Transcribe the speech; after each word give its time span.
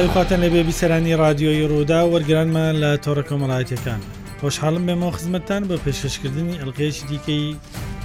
ڕایخواتن 0.00 0.40
لەبێ 0.44 0.62
بیسەرانی 0.68 1.12
رادیۆی 1.24 1.68
ڕوودا 1.70 2.00
وەرگرانمان 2.12 2.72
لە 2.82 2.90
تۆڕە 3.04 3.24
کۆمەڵایەتەکان 3.30 4.00
خۆشحاڵم 4.40 4.84
بێمەوە 4.88 5.12
خزمەتتان 5.16 5.62
بە 5.70 5.76
پێشکەشکردنی 5.84 6.58
ئەلقەیەکی 6.60 7.04
دیکەی 7.10 7.44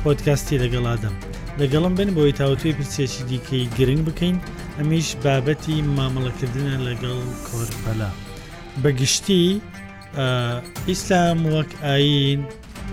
پۆتکاستی 0.03 0.57
لەگەڵادەم 0.63 1.15
لەگەڵم 1.61 1.93
بن 1.97 2.09
بۆی 2.17 2.31
تاوتوی 2.39 2.73
پرسێکی 2.77 3.21
دیکەی 3.29 3.63
گرنگ 3.77 4.01
بکەین 4.07 4.37
ئەمیش 4.77 5.07
بابەتی 5.23 5.77
مامەڵەکردنە 5.97 6.75
لەگەڵ 6.87 7.21
کۆرپەلا 7.47 8.11
بەگشتی 8.83 9.45
ئیسلام 10.89 11.39
وەک 11.55 11.71
ئاین 11.85 12.39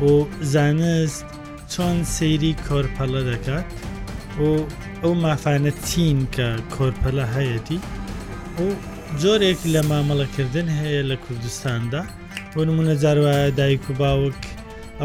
و 0.09 0.13
زانست 0.53 1.25
چۆن 1.73 1.97
سەیری 2.17 2.53
کۆرپەلە 2.67 3.21
دەکات 3.31 3.69
و 4.45 4.51
ئەو 5.03 5.13
مافانە 5.25 5.73
چین 5.89 6.19
کە 6.35 6.49
کۆرپەلە 6.75 7.25
هەیەی 7.37 7.81
و 8.63 8.71
جۆرێک 9.21 9.61
لە 9.75 9.81
مامەڵەکردن 9.91 10.69
هەیە 10.81 11.03
لە 11.11 11.17
کوردستاندا 11.25 12.03
بۆ 12.55 12.61
نمونە 12.69 12.95
جاروایە 13.03 13.49
دایک 13.61 13.85
و 13.91 13.93
باوک 14.03 14.39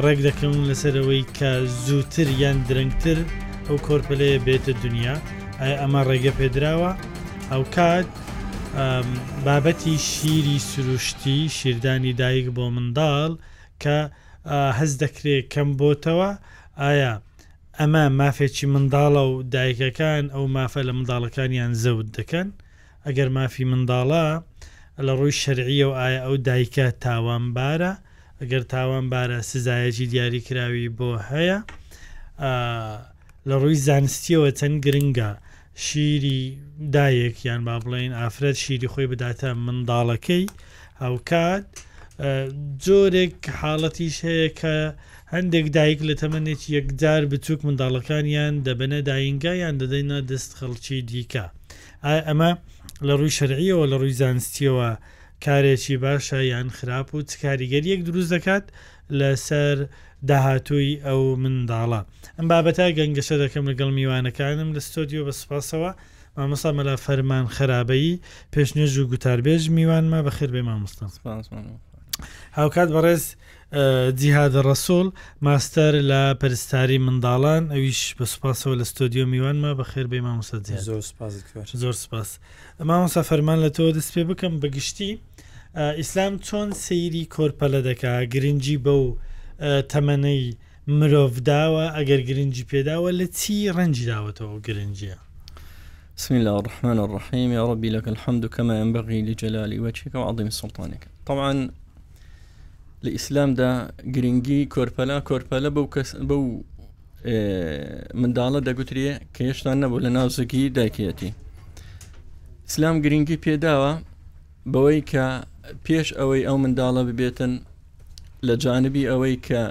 ڕێک 0.04 0.20
دەکەون 0.28 0.58
لەسەرەوەی 0.70 1.24
کە 1.38 1.52
زووتر 1.86 2.28
یان 2.44 2.58
درنگتر 2.70 3.18
ئەو 3.68 3.78
کۆرپلەیە 3.88 4.40
بێتە 4.48 4.74
دنیا 4.84 5.16
ئەمە 5.82 6.02
ڕێگە 6.10 6.32
پێدراوە 6.40 6.92
ئەو 7.52 7.64
کات 7.76 8.10
بابەتی 9.46 9.96
شیری 10.12 10.58
سروشتی 10.70 11.40
شیردانی 11.58 12.14
دایک 12.22 12.48
بۆ 12.58 12.66
منداڵ 12.76 13.32
کە 13.84 13.98
هەز 14.80 14.92
دەکرێت 15.04 15.46
کەم 15.54 15.70
بۆتەوە 15.80 16.32
ئایا 16.82 17.14
ئەمە 17.80 18.04
مافێکی 18.20 18.68
منداڵە 18.74 19.24
و 19.32 19.34
دایکەکان 19.56 20.24
ئەو 20.36 20.46
مافە 20.56 20.82
لە 20.88 20.94
منداڵەکانیان 20.98 21.72
زەود 21.84 22.08
دەکەن 22.20 22.50
ئەگەر 23.08 23.30
مافی 23.38 23.64
منداڵە 23.72 24.26
لە 25.06 25.12
ڕووی 25.20 25.36
شەرعیە 25.42 25.86
و 25.90 25.94
ئایا 26.02 26.20
ئەو 26.26 26.36
دایکە 26.48 26.86
تاوانبارە 27.06 27.92
ئەگەر 28.42 28.64
تاوانبارە 28.74 29.40
سزایەکی 29.52 30.06
دیاریکراوی 30.14 30.90
بۆ 30.98 31.10
هەیە 31.30 31.60
لە 33.50 33.56
ڕووی 33.62 33.80
زانستیەوە 33.88 34.50
چەند 34.60 34.78
گرنگە 34.86 35.30
شیری 35.86 36.42
دایەک 36.96 37.36
یان 37.50 37.62
با 37.68 37.76
بڵێن 37.84 38.12
ئافرەت 38.20 38.58
شیری 38.64 38.92
خۆی 38.94 39.08
بداتە 39.12 39.48
منداڵەکەی 39.66 40.46
ئەو 41.02 41.16
کات 41.30 41.66
جۆرێک 42.86 43.38
حاڵەتیش 43.60 44.16
هەیە 44.28 44.50
کە 44.60 44.76
هەندێک 45.34 45.66
دایک 45.78 46.00
لە 46.10 46.14
تەمەێکی 46.22 46.70
یەکجار 46.78 47.22
بچووک 47.32 47.60
منداڵەکانیان 47.68 48.54
دەبنە 48.66 49.00
داینگایان 49.10 49.76
دەدەینە 49.82 50.18
دەست 50.32 50.52
خەڵکی 50.60 51.00
دیکە 51.10 51.46
ئەمە 52.30 52.52
لە 53.06 53.14
ڕووی 53.20 53.32
شەرعیەوە 53.40 53.84
لە 53.92 53.96
ڕووی 54.02 54.18
زانستیەوە 54.24 54.90
کارێکی 55.46 55.96
باشە 56.06 56.40
یان 56.54 56.68
خراپ 56.78 57.08
و 57.16 57.22
چکاریگەر 57.32 57.84
یەک 57.94 58.02
دروست 58.10 58.30
دەکات 58.36 58.66
لەسەر 59.20 59.78
داهاتووی 60.30 61.02
ئەو 61.06 61.22
منداڵە 61.44 62.02
ئەم 62.38 62.46
بابەتە 62.52 62.86
گەنگەشە 62.98 63.36
دەکەم 63.44 63.66
لەگەڵ 63.72 63.90
میوانەکانم 63.98 64.70
لە 64.76 64.82
ستۆدیۆ 64.88 65.22
بە 65.28 65.32
سپاسەوە 65.42 65.92
مامەسا 66.38 66.70
مەلا 66.78 66.96
فەرمان 67.06 67.46
خراپەیی 67.56 68.20
پێشنێژ 68.54 68.94
و 68.98 69.08
گوتاربێژ 69.12 69.64
میوانمە 69.78 70.20
بەخیر 70.28 70.50
بێ 70.56 70.62
مامۆستان 70.70 71.10
هاوکات 72.58 72.90
بەڕێز 72.96 73.24
جیهادە 74.16 74.62
ڕەسۆل 74.64 75.12
ماستەر 75.42 75.94
لە 76.10 76.22
پەرستاری 76.42 76.98
منداڵان 77.04 77.72
ئەویش 77.72 78.16
بە 78.20 78.26
سوپاسەوە 78.32 78.76
لە 78.80 78.86
ستۆدیۆ 78.92 79.26
میوانمە 79.28 79.72
بە 79.80 79.84
خێر 79.92 80.08
بێ 80.12 80.20
مامۆسا 80.28 80.58
زۆر 81.84 81.94
سپاس 82.04 82.30
مامۆسا 82.90 83.22
فەرمان 83.30 83.58
لە 83.66 83.70
تۆ 83.76 83.86
دەست 83.98 84.12
پێ 84.14 84.24
بکەم 84.30 84.54
بەگشتی 84.64 85.12
ئیسلام 86.00 86.34
چۆن 86.48 86.70
سەیری 86.86 87.24
کۆرپەلە 87.36 87.80
دەکا 87.90 88.14
گرنگی 88.34 88.78
بەو 88.86 89.04
تەمەەی 89.92 90.44
مرۆڤ 91.00 91.34
داوە 91.50 91.86
ئەگەر 91.98 92.22
گرنگی 92.30 92.66
پێداوە 92.72 93.12
لە 93.20 93.26
چی 93.40 93.56
ڕەنجی 93.76 94.06
داوەتەوە 94.12 94.58
گرنگە 94.68 95.16
بسم 96.18 96.34
الله 96.40 96.52
الرحمن 96.62 97.00
الرحيم 97.00 97.52
يا 97.52 97.64
ربي 97.72 97.90
لك 97.90 98.08
الحمد 98.08 98.46
كما 98.46 98.80
ينبغي 98.80 99.22
لجلال 99.22 99.80
وجهك 99.80 100.16
وعظيم 100.16 100.50
سلطانك 100.50 101.04
طبعا 101.26 101.70
لە 103.06 103.10
ئیسلامدا 103.18 103.70
گرنگی 104.16 104.60
کۆرپەلا 104.74 105.18
کۆرپەلە 105.30 105.70
بەو 105.76 105.86
کەس 105.94 106.10
بەو 106.30 106.44
منداڵە 108.22 108.60
دەگوترێ 108.68 109.12
کە 109.36 109.42
هێشتان 109.48 109.78
نەبوو 109.84 110.04
لە 110.06 110.10
ناوزگی 110.18 110.64
دایکەتی 110.78 111.30
ئسلام 112.70 112.96
گرنگی 113.06 113.38
پێداوە 113.46 113.92
بەوەی 114.74 115.02
کە 115.12 115.26
پێش 115.86 116.08
ئەوەی 116.20 116.44
ئەو 116.48 116.58
منداڵە 116.64 117.02
ببێتن 117.10 117.54
لە 118.48 118.54
جانبی 118.64 119.04
ئەوەی 119.12 119.36
کە 119.48 119.64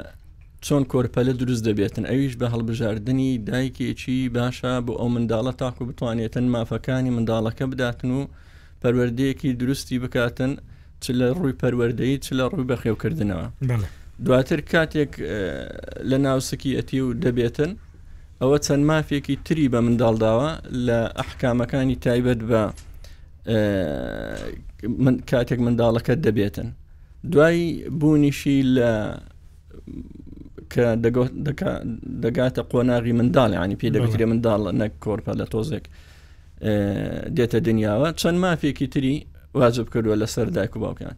چۆن 0.66 0.82
کۆرپەلە 0.92 1.32
دروست 1.40 1.62
دەبێتن 1.68 2.04
ئەویش 2.10 2.34
بە 2.40 2.46
هەڵبژاردننی 2.54 3.30
دایکێکی 3.50 4.18
باشە 4.36 4.72
بۆ 4.86 4.92
ئەو 5.00 5.08
منداڵە 5.16 5.52
تاکو 5.60 5.82
بتوانێتن 5.88 6.46
مافەکانی 6.54 7.12
منداڵەکە 7.16 7.64
بداتن 7.72 8.10
و 8.18 8.20
پەروەردەیەکی 8.82 9.50
دروستی 9.60 9.96
بکاتن 10.02 10.52
و 10.58 10.62
چ 11.06 11.08
لە 11.20 11.26
ڕووی 11.38 11.54
پەروەردەیی 11.62 12.16
چ 12.24 12.28
لە 12.38 12.44
ڕووی 12.50 12.66
بەخێوکردنەوە 12.70 13.46
دواتر 14.26 14.60
کاتێک 14.72 15.12
لە 16.10 16.16
ناوسکی 16.26 16.72
ئەتی 16.78 17.00
و 17.04 17.08
دەبێتن 17.24 17.72
ئەوە 18.40 18.56
چەند 18.66 18.82
مافێکی 18.90 19.36
تری 19.46 19.66
بە 19.74 19.80
منداڵداوە 19.86 20.48
لە 20.86 20.98
ئەحکامەکانی 21.18 21.96
تایبەت 22.04 22.40
بە 22.50 22.62
کاتێک 25.30 25.60
منداڵەکە 25.66 26.12
دەبێتن 26.26 26.68
دوای 27.32 27.58
بوونیشی 28.00 28.56
لە 28.74 28.90
کە 30.72 30.86
دەگاتە 32.24 32.62
قۆناغی 32.72 33.12
منداڵی 33.18 33.56
ینی 33.64 33.76
پێ 33.80 33.88
دەگوترێ 33.94 34.26
منداڵ 34.32 34.60
نەک 34.80 34.92
کۆرپە 35.04 35.32
لە 35.40 35.46
تۆزێک 35.52 35.84
دێتە 37.36 37.58
دنیاوە 37.68 38.08
چەند 38.20 38.38
مافێکی 38.44 38.86
تری 38.94 39.16
واجب 39.60 39.86
کردووە 39.92 40.16
لەسەر 40.26 40.46
دایک 40.56 40.76
و 40.76 40.80
باوکیان 40.84 41.16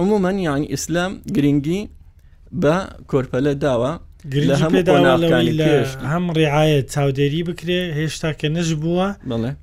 عمومەن 0.00 0.36
یانی 0.48 0.66
ئیسلام 0.74 1.12
گرنگی 1.36 1.80
بە 2.62 2.76
کۆرپەلە 3.10 3.52
داوە 3.64 3.92
لە 4.48 4.54
هەم 6.12 6.24
ڕێعاەت 6.38 6.86
چاودێری 6.94 7.42
بکرێ 7.48 7.80
هێشتا 7.98 8.30
کە 8.40 8.46
نەش 8.56 8.68
بووە 8.82 9.08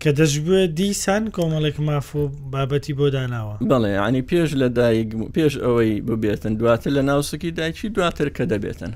کە 0.02 0.12
دەشبە 0.20 0.58
دیسان 0.78 1.24
کۆمەڵێک 1.36 1.78
مافۆ 1.88 2.24
بابەتی 2.54 2.94
بۆ 3.00 3.06
داناوە 3.16 3.56
بڵێ 3.72 3.90
ینی 4.00 4.24
پێش 4.30 4.50
لە 4.62 4.68
دایک 4.78 5.10
پێش 5.36 5.54
ئەوەی 5.66 5.94
ببێتن 6.08 6.54
دواتر 6.60 6.90
لە 6.98 7.02
ناوسکی 7.10 7.52
دایکی 7.52 7.90
دواتر 7.96 8.28
کە 8.38 8.44
دەبێتن 8.52 8.92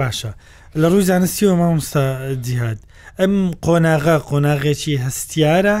باشە 0.00 0.32
لە 0.80 0.86
ڕووی 0.92 1.06
زانستیەوە 1.10 1.54
مامستا 1.62 2.06
جیهاد 2.44 2.78
ئەم 3.20 3.34
قۆناغا 3.66 4.16
قۆناغێکی 4.30 4.94
هەستیارە 5.06 5.78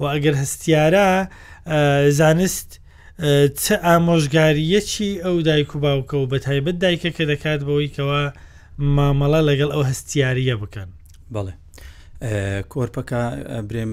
و 0.00 0.04
ئەگەر 0.14 0.34
هەستیارە 0.42 1.08
زانست 2.10 2.80
چ 3.60 3.64
ئامۆژگاریەکی 3.82 5.10
ئەو 5.24 5.36
دایک 5.48 5.76
و 5.76 5.78
باوکە 5.84 6.14
و 6.14 6.26
بە 6.32 6.38
تایبەت 6.42 6.76
دایکە 6.84 7.10
کە 7.16 7.24
دەکات 7.32 7.60
بەوەیکەوە 7.68 8.20
مامەڵە 8.96 9.40
لەگەڵ 9.48 9.70
ئەو 9.72 9.82
هەستیاریە 9.90 10.54
بکەن 10.62 10.88
بڵێ 11.34 11.54
کۆرپەکە 12.72 13.20
برێم 13.68 13.92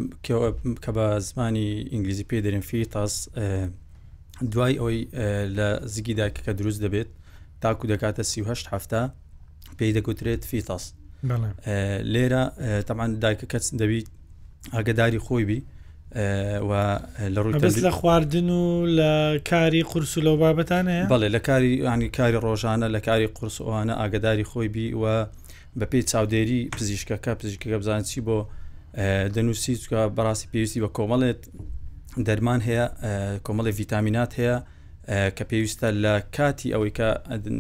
کە 0.84 0.92
بە 0.96 1.06
زمانی 1.28 1.68
ئینگلیزی 1.94 2.26
پێ 2.30 2.38
دەرێن 2.45 2.62
فی 2.69 2.86
تاس 2.86 3.30
دوای 4.51 4.80
ئەوی 4.81 5.00
لە 5.57 5.88
زیگی 5.94 6.16
داکەکە 6.22 6.51
دروست 6.60 6.80
دەبێت 6.86 7.10
تاکو 7.62 7.88
دەکاتە 7.92 8.22
سیهشت 8.22 8.66
هەفتە 8.74 9.01
پێی 9.78 9.92
دەگوترێت 9.98 10.42
فی 10.50 10.62
تاس 10.62 10.94
لێرە 12.13 12.44
تەمان 12.88 13.10
دایکە 13.24 13.45
کەس 13.51 13.66
دەبیت 13.81 14.07
ئاگداری 14.74 15.19
خۆی 15.28 15.45
بی 15.50 15.60
لە 17.36 17.38
ڕووی 17.44 17.72
لە 17.84 17.88
خواردن 17.92 18.50
و 18.50 18.86
لە 19.00 19.40
کاری 19.50 19.84
قرس 19.84 20.18
و 20.18 20.22
لەو 20.22 20.38
بابەتانە 20.40 21.08
بەڵێ 21.10 21.30
لە 21.36 21.40
کاری 21.48 21.78
ینی 21.84 22.10
کاری 22.10 22.38
ڕۆژانە 22.42 22.88
لە 22.96 23.00
کاری 23.08 23.28
قرسوانە 23.28 23.94
ئاگداری 24.00 24.44
خۆی 24.44 24.68
بی 24.74 24.94
و 24.94 25.25
بە 25.80 25.84
پێی 25.84 26.04
چاودێری 26.12 26.69
پزیشکەکە 26.78 27.30
پزیشکەکە 27.42 27.78
بزانچی 27.81 28.22
بۆ 28.28 28.46
دەنووسی 29.36 29.78
چکە 29.81 30.10
بەڕاستی 30.18 30.48
پێویستی 30.54 30.80
بە 30.84 30.90
کۆمەڵێت 30.98 31.42
دەرمان 32.28 32.62
هەیە 32.68 32.86
کۆمەڵی 33.46 33.72
ڤیتامینات 33.80 34.31
هەیە 34.40 34.57
کە 35.38 35.44
پێویستە 35.52 35.88
لە 36.04 36.14
کاتی 36.36 36.74
ئەوەی 36.74 36.92
کە 36.98 37.07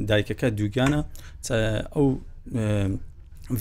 دایکەکە 0.09 0.47
دووگانە 0.59 1.01
ئەو 1.95 2.05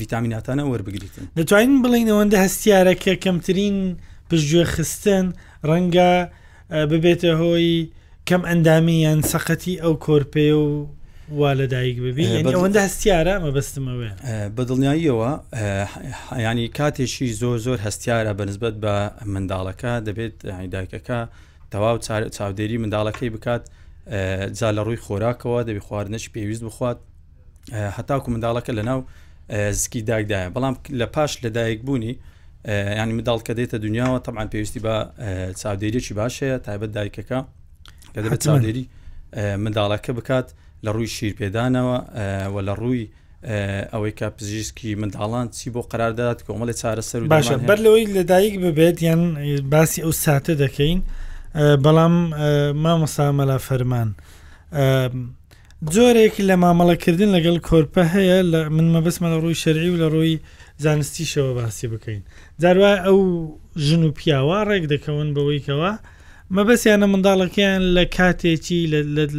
ڤیتامیناتانە 0.01 0.63
وەربگریتن 0.71 1.25
دەتوانین 1.39 1.79
بڵین 1.85 2.09
ئەوەندە 2.13 2.35
هەستیارەکە 2.45 3.13
کەمترین 3.25 3.79
پشتگوێ 4.31 4.65
خستن 4.75 5.27
ڕەنگە 5.71 6.13
ببێتە 6.93 7.31
هۆی 7.41 7.71
کەم 8.29 8.43
ئەندامی 8.51 8.97
یان 9.07 9.21
سەقەتی 9.33 9.75
ئەو 9.83 9.95
کۆرپێ 10.05 10.49
و 10.65 10.69
وا 11.41 11.51
لە 11.61 11.67
دایک 11.73 11.97
ببیەوەندە 12.05 12.79
هەستیارە 12.87 13.35
مەبستمەوە 13.45 14.11
بە 14.57 14.63
دڵنیاییەوە 14.69 15.31
ینی 16.47 16.69
کاتێکی 16.79 17.27
زۆر 17.43 17.57
زۆر 17.67 17.79
هەستیارە 17.87 18.33
بەنسبت 18.39 18.75
بە 18.85 18.95
منداڵەکە 19.35 19.93
دەبێت 20.07 20.37
دایکەکە 20.75 21.21
تەواو 21.73 21.99
چاودێری 22.37 22.77
منداڵەکەی 22.83 23.31
بکات 23.35 23.63
جا 24.59 24.69
لە 24.77 24.81
ڕووی 24.87 25.01
خۆراکەوە 25.05 25.61
دەبی 25.69 25.83
خواردنش 25.87 26.25
پێویست 26.35 26.63
بخوات 26.69 26.99
هەتاکو 27.97 28.29
منداڵەکە 28.35 28.73
لە 28.79 28.83
ناو 28.91 29.01
زکی 29.81 30.01
دایکدایە 30.11 30.49
بەڵام 30.55 30.75
لە 31.01 31.07
پاش 31.15 31.33
لە 31.45 31.49
دایک 31.57 31.81
بوونی 31.87 32.15
ینی 33.01 33.13
منداڵ 33.19 33.41
کە 33.47 33.53
دێتە 33.59 33.77
دنیاوە 33.87 34.19
تەمان 34.27 34.47
پێویستی 34.53 34.81
بە 34.87 34.97
چاودێریەکی 35.61 36.13
باشەیە 36.21 36.57
تایبەت 36.67 36.91
دایکەکە 36.97 37.39
کە 38.15 38.21
دەبێت 38.25 38.41
چاودێری 38.47 38.85
منداڵەکە 39.65 40.11
بکات 40.19 40.49
لە 40.85 40.91
ڕووی 40.95 41.09
شیرپێدانەوە 41.17 41.97
و 42.55 42.57
لە 42.69 42.75
ڕووی 42.81 43.07
ئەوەی 43.93 44.13
کا 44.19 44.29
پزیشکی 44.39 44.91
منداڵان 45.03 45.47
چی 45.57 45.69
بۆ 45.75 45.81
قراردادات 45.93 46.39
کۆمەڵی 46.47 46.75
چارەسەر 46.81 47.21
باشە 47.37 47.57
بەر 47.71 47.79
لەوەی 47.85 48.07
لەدایک 48.17 48.55
ببێت 48.65 48.97
یان 49.09 49.21
باسی 49.73 50.01
ئەو 50.05 50.13
ساتە 50.25 50.53
دەکەین 50.65 51.01
بەڵام 51.85 52.15
مامەسامەلا 52.85 53.59
فەرمان. 53.69 54.09
جۆرێکی 55.95 56.43
لە 56.51 56.55
مامەڵەکردن 56.65 57.31
لەگەڵ 57.37 57.57
کۆرپە 57.69 58.03
هەیە 58.15 58.37
من 58.77 58.87
مەبسمە 58.95 59.29
لە 59.35 59.39
ڕووی 59.43 59.59
شەرعی 59.63 59.91
و 59.93 60.01
لە 60.03 60.09
ڕووی 60.15 60.37
زانستیشەوە 60.83 61.53
باسی 61.59 61.87
بکەین 61.93 62.23
جاروا 62.63 62.95
ئەو 63.07 63.19
ژن 63.87 64.03
و 64.03 64.11
پیاوە 64.19 64.59
ڕێک 64.69 64.85
دەکەون 64.95 65.29
بەوەیکەوە 65.37 65.93
مەبەسییانە 66.57 67.07
منداڵەکەیان 67.13 67.83
لە 67.97 68.05
کاتێکی 68.17 68.81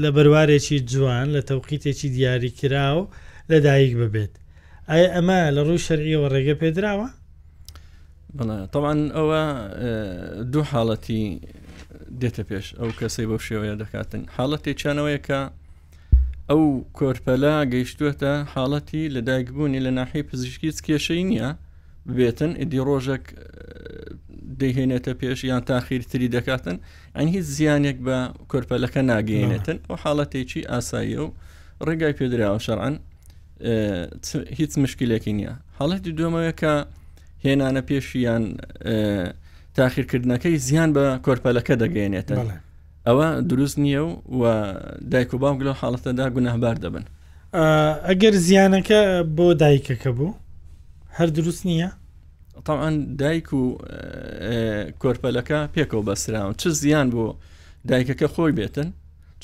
لە 0.03 0.09
بەروارێکی 0.15 0.77
جوان 0.91 1.27
لە 1.35 1.41
تەوقیتێکی 1.49 2.07
دیاری 2.15 2.49
کراو 2.59 2.99
لەدایک 3.51 3.93
ببێت 4.01 4.33
ئایا 4.89 5.07
ئەمە 5.15 5.39
لە 5.55 5.61
ڕووی 5.67 5.83
شەرعیەوە 5.87 6.27
ڕێگە 6.33 6.55
پێدراوە 6.61 7.07
تەوان 8.73 8.99
ئەوە 9.17 9.41
دوو 10.51 10.63
حاڵەتی 10.71 11.23
دێتە 12.21 12.43
پێش 12.49 12.65
ئەو 12.79 12.89
کەسەی 12.99 13.25
بەو 13.29 13.39
شێوەیە 13.47 13.75
دەکاتن 13.81 14.21
حاڵەتی 14.35 14.73
چانەوەیە 14.81 15.19
کە 15.27 15.39
ئەو 16.51 16.63
کۆرپەلا 16.99 17.53
گەیشتوەتە 17.73 18.31
حاڵەتی 18.53 19.03
لە 19.15 19.21
دایکبوونی 19.27 19.79
لە 19.85 19.91
ناحی 19.99 20.21
پزیشکی 20.29 20.69
کێشەی 20.85 21.23
نییە 21.29 21.49
بێتن 22.15 22.51
ئیدی 22.59 22.79
ڕۆژێک 22.87 23.25
دەیهێنێتە 24.59 25.13
پێش 25.21 25.39
یان 25.51 25.63
تاخیرتری 25.69 26.27
دەکاتن 26.35 26.77
ئەن 27.17 27.27
هیچ 27.35 27.45
زیانێک 27.55 27.97
بە 28.07 28.17
کۆرپەلەکە 28.51 29.01
ناگەێنێتن 29.11 29.77
ئەو 29.87 29.95
حاڵەتێکی 30.03 30.61
ئاساییە 30.71 31.21
و 31.25 31.29
ڕێگای 31.87 32.13
پێدراوە 32.19 32.59
شەرعەن 32.65 32.95
هیچ 34.59 34.71
مشکلێکی 34.83 35.33
نییە 35.39 35.53
حاڵەتی 35.77 36.11
دومەوە 36.19 36.53
کە 36.61 36.73
هێنانە 37.45 37.81
پێشیان 37.89 38.43
تاخیرکردنەکەی 39.77 40.55
زیان 40.67 40.89
بە 40.95 41.05
کۆرپەلەکە 41.25 41.73
دەگەێنێتە 41.83 42.35
ئەوە 43.07 43.27
دروست 43.51 43.77
نییە 43.83 44.01
و 44.07 44.11
و 44.41 44.43
دایک 45.11 45.29
و 45.33 45.37
باوک 45.43 45.59
لەو 45.65 45.75
حاڵەتەدا 45.81 46.25
گونەهبار 46.35 46.75
دەبن 46.83 47.03
ئەگەر 48.07 48.33
زیانەکە 48.47 48.99
بۆ 49.37 49.45
دایکەکە 49.63 50.11
بوو 50.17 50.33
هەر 51.17 51.29
دروست 51.37 51.63
نییە 51.69 51.89
تاان 52.67 52.93
دایک 53.21 53.47
و 53.59 53.63
کۆرپەلەکە 55.01 55.59
پێکەوە 55.75 56.03
بەسراون 56.07 56.53
چ 56.61 56.63
زیان 56.81 57.07
بۆ 57.15 57.25
دایکەکە 57.89 58.27
خۆی 58.35 58.53
بێتن 58.59 58.89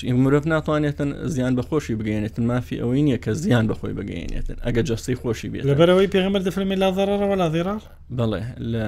مرۆڤ 0.06 0.42
ناتوانێتن 0.46 1.26
زیان 1.36 1.56
بەخۆشی 1.58 1.96
بگەێنێتن 2.00 2.40
مافی 2.48 2.78
ئەوەی 2.82 3.02
نییە 3.08 3.18
کە 3.26 3.32
زیان 3.32 3.66
بەخۆی 3.70 3.94
بگەێنێتن 4.00 4.58
ئەگە 4.66 4.82
جستی 4.90 5.16
خۆشی 5.22 5.50
بێت 5.52 5.64
لەبەرەوەی 5.70 6.10
پێغمبەر 6.14 6.42
دەفرمی 6.48 6.76
لا 6.82 6.90
ضررەوە 6.98 7.36
لا 7.42 7.50
ضرار 7.56 7.82
بڵێ 8.18 8.44
لە 8.72 8.86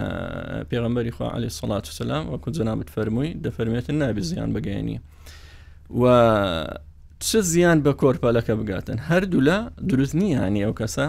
پێغمبەری 0.71 1.11
خوا 1.11 1.27
علی 1.35 1.49
سڵات 1.57 1.85
و 1.89 1.91
سلام 2.01 2.23
وەکو 2.33 2.49
جنابت 2.57 2.89
فەرمووی 2.95 3.31
دەفەرمێتن 3.45 3.95
نابی 4.01 4.21
زیان 4.29 4.49
بگەێنی 4.55 4.97
و 6.01 6.03
چ 7.27 7.35
زیان 7.51 7.77
بە 7.85 7.91
کۆرپەلەکە 8.01 8.53
بگاتن 8.59 8.97
هەردوو 9.09 9.41
لە 9.47 9.57
دروست 9.89 10.15
نییانی 10.15 10.63
ئەو 10.65 10.73
کەسە 10.79 11.05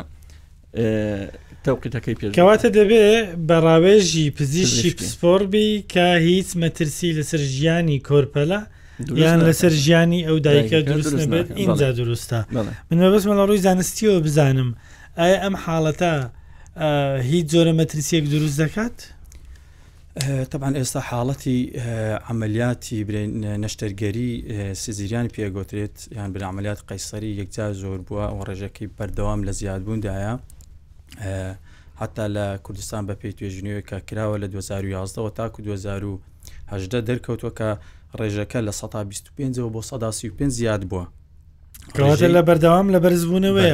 تەوقیتەکەی 1.65 2.15
پێکەواتە 2.21 2.69
دەبێ 2.79 3.07
بەڕاوێژی 3.49 4.27
پزیشی 4.37 4.91
پسپۆربی 4.99 5.71
کە 5.93 6.03
هیچ 6.27 6.49
مەترسی 6.63 7.11
لەسەر 7.19 7.43
ژیانی 7.55 7.99
کۆرپەلە 8.09 8.61
یان 9.25 9.41
لەسەر 9.49 9.71
ژیانی 9.85 10.21
ئەو 10.29 10.37
دایکە 10.47 10.79
دروست 10.91 11.15
نبێت 11.23 11.49
اینجا 11.63 11.89
دروستە 12.01 12.41
من 12.91 12.99
بەس 13.17 13.25
مەڵە 13.29 13.45
ڕووی 13.49 13.59
زانستیەوە 13.67 14.17
بزانم 14.27 14.71
ئایا 15.21 15.37
ئەم 15.45 15.55
حاڵەتە 15.65 16.13
هیچ 17.33 17.45
جۆرە 17.53 17.73
مەترسیەک 17.81 18.25
دروست 18.35 18.57
دەکات؟ 18.63 18.97
طبعا 20.53 20.71
ئێستا 20.79 20.97
حاڵەتی 21.11 21.59
عملیاتی 22.33 22.99
برین 23.09 23.31
نەشتەرگەری 23.67 24.33
سزیریان 24.83 25.27
پێگوترێت 25.35 25.97
یان 26.17 26.29
بر 26.35 26.43
عملیات 26.53 26.79
قەیسەری 26.89 27.31
یەکجار 27.41 27.73
زۆر 27.83 28.01
بووە 28.09 28.25
ئەو 28.31 28.41
ڕێژەکەی 28.49 28.89
بەردەوام 28.99 29.41
لە 29.49 29.53
زیادبووندایە 29.59 30.33
حتا 32.01 32.25
لە 32.35 32.47
کوردستان 32.65 33.03
بە 33.09 33.15
پێی 33.21 33.33
توێژنیەوە 33.39 33.83
کە 33.89 33.97
کراوە 34.11 34.37
لە 34.43 34.47
2011 34.49 35.31
تا 35.31 35.49
2010 35.49 37.01
دەرکەوتوە 37.07 37.51
کە 37.59 37.77
ڕێژەکە 38.19 38.59
لە 38.71 38.71
125 38.71 39.61
بۆ 39.73 39.83
5 40.39 40.49
زیاد 40.59 40.83
بووە 40.91 41.05
کەواتە 41.95 42.29
لە 42.37 42.43
بەردەوام 42.49 42.87
لە 42.95 42.99
بەرزبوونەوەی 43.05 43.73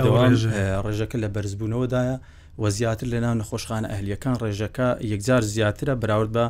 ڕێژەکە 0.86 1.16
لە 1.24 1.28
بەرزبوونەوەدایە 1.34 2.16
وە 2.62 2.68
زیاتر 2.78 3.06
لە 3.12 3.18
ناو 3.24 3.34
نەخۆشخانە 3.40 3.86
ئەهلیەکان 3.92 4.34
ڕێژەکە 4.42 4.88
یەکجار 5.12 5.42
زیاترە 5.52 5.94
براورد 6.02 6.30
بە 6.36 6.46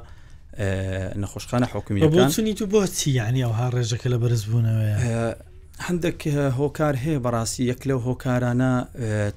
نەخۆشخانە 1.23 1.67
حکومیەکانی 1.73 2.53
تو 2.59 2.65
بۆچی 2.73 3.09
یعنی 3.21 3.41
ئەوها 3.47 3.67
ڕێژەکە 3.75 4.07
لە 4.15 4.19
بەرزبوونەوەی 4.23 4.93
هەندێک 5.87 6.21
هۆکار 6.59 6.95
هەیە 7.05 7.19
بەڕاستی 7.25 7.63
یەک 7.73 7.81
لەو 7.89 7.99
هۆکارانە 8.09 8.73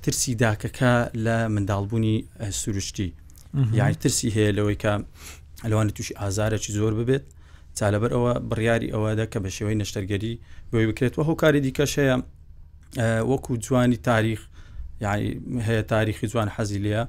ترسی 0.04 0.34
داکەکە 0.42 0.94
لە 1.26 1.36
منداڵبوونی 1.56 2.16
سروشتی 2.60 3.10
یعنی 3.80 3.94
ترسی 4.04 4.30
هەیە 4.36 4.52
لەوەی 4.58 4.78
کە 4.84 4.94
لەوانە 5.72 5.92
تووشی 5.96 6.14
ئازارێکی 6.22 6.72
زۆر 6.78 6.94
ببێت 7.00 7.26
چالەبەر 7.80 8.12
ئەوە 8.16 8.32
بڕیاری 8.50 8.88
ئەوەدا 8.96 9.26
کە 9.32 9.38
بە 9.44 9.50
شێوەی 9.56 9.78
نەشتەرگەری 9.82 10.34
بۆی 10.72 10.86
بکرێت 10.90 11.14
وەهۆ 11.20 11.34
کاری 11.42 11.60
دیکەش 11.68 11.92
هەیە 12.02 12.16
وەکو 13.32 13.52
جوانی 13.66 14.00
تاریخ 14.10 14.40
یعنی 15.06 15.28
هەیە 15.68 15.84
تاریخی 15.94 16.26
جوان 16.32 16.48
حەزی 16.56 16.80
لەیە 16.86 17.04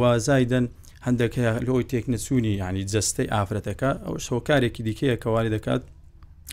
وا 0.00 0.10
زایدن 0.28 0.64
هەندێک 1.06 1.34
لۆی 1.66 1.84
تێکنەسوونی 1.90 2.52
ینی 2.64 2.84
جستەی 2.92 3.28
ئافرەتەکە 3.34 3.90
ئەو 4.04 4.14
شەوەکارێکی 4.26 4.82
دیکەیە 4.88 5.16
کەوای 5.22 5.48
دەکات 5.56 5.82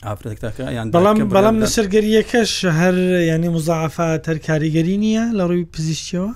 ئافرەتەکە 0.08 0.64
یان 0.78 0.88
بەڵام 0.98 1.18
بەڵام 1.36 1.56
لە 1.64 1.68
سەرگەریەکەش 1.76 2.54
هەر 2.80 2.96
ینی 3.32 3.50
مزعافات 3.56 4.24
هەر 4.30 4.38
کاریگەری 4.48 4.96
نییە 5.04 5.26
لە 5.38 5.44
ڕووی 5.50 5.66
پزیشتیەوە 5.76 6.30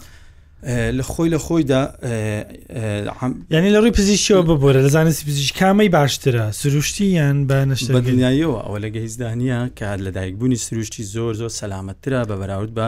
لە 0.68 1.04
خۆی 1.04 1.30
لە 1.32 1.38
خۆیدا 1.46 1.82
ینی 3.56 3.70
لە 3.76 3.80
ڕووی 3.82 3.92
پزیشیەوە 4.00 4.44
ببوورە 4.50 4.76
لە 4.86 4.90
زانستی 4.96 5.26
پزیش 5.26 5.52
کامەی 5.62 5.90
باشترە 5.98 6.46
سروشتی 6.62 7.06
یان 7.20 7.48
بە 7.50 7.58
نەشتە 7.78 7.90
دنیایەوە 8.10 8.60
ئەوە 8.68 8.80
لەگە 8.86 8.98
هیزدانیا 9.06 9.62
کە 9.80 9.88
لەدایکبوونی 10.06 10.56
سروشتی 10.66 11.04
زۆر 11.16 11.34
زۆر 11.42 11.50
سەلامەتترە 11.60 12.22
بە 12.30 12.36
بەراورد 12.44 12.72
بە 12.78 12.88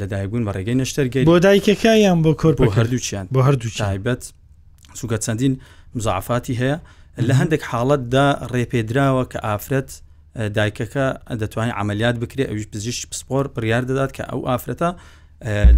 لەدایکبوون 0.00 0.42
بە 0.46 0.52
ڕێگەی 0.56 0.74
نەشتەرگەی 0.82 1.24
بۆ 1.30 1.36
دایکەکە 1.46 1.84
یان 2.06 2.18
بۆ 2.24 2.32
کۆر 2.40 2.54
بۆ 2.60 2.64
هەردووچیان 2.78 3.24
بۆ 3.34 3.40
هەردوو 3.46 3.70
چایبەت 3.80 4.22
سوکە 4.98 5.18
چەندین 5.26 5.54
مزعافاتی 5.98 6.54
هەیە 6.62 6.78
لە 7.28 7.34
هەندێک 7.40 7.62
حاڵەتدا 7.70 8.26
ڕێپێدراوە 8.52 9.24
کە 9.32 9.38
ئافرەت 9.46 9.90
دایکەکە 10.56 11.06
دەتوانین 11.42 11.74
عملیات 11.82 12.16
بکرێت 12.22 12.48
ئەویش 12.50 12.66
پزیش 12.72 12.96
پسپۆر 13.10 13.44
بڕیار 13.54 13.82
دەدات 13.90 14.10
کە 14.16 14.22
ئەو 14.30 14.40
ئافرەتە 14.50 14.90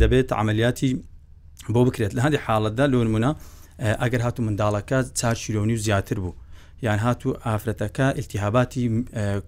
دەبێت 0.00 0.28
عملیاتی 0.42 0.90
بۆ 1.74 1.80
بکرێت 1.88 2.10
لە 2.16 2.20
هەندی 2.24 2.38
حاڵەتدا 2.46 2.84
لۆنمونە 2.92 3.30
ئەگەر 4.02 4.20
هاتو 4.26 4.40
منداڵەکە 4.46 4.98
چار 5.20 5.34
شیرۆنی 5.42 5.74
و 5.78 5.82
زیاتر 5.86 6.18
بوو 6.24 6.34
یان 6.86 6.98
هاتو 7.04 7.28
ئافرەتەکە 7.46 8.04
التیهاباتی 8.20 8.84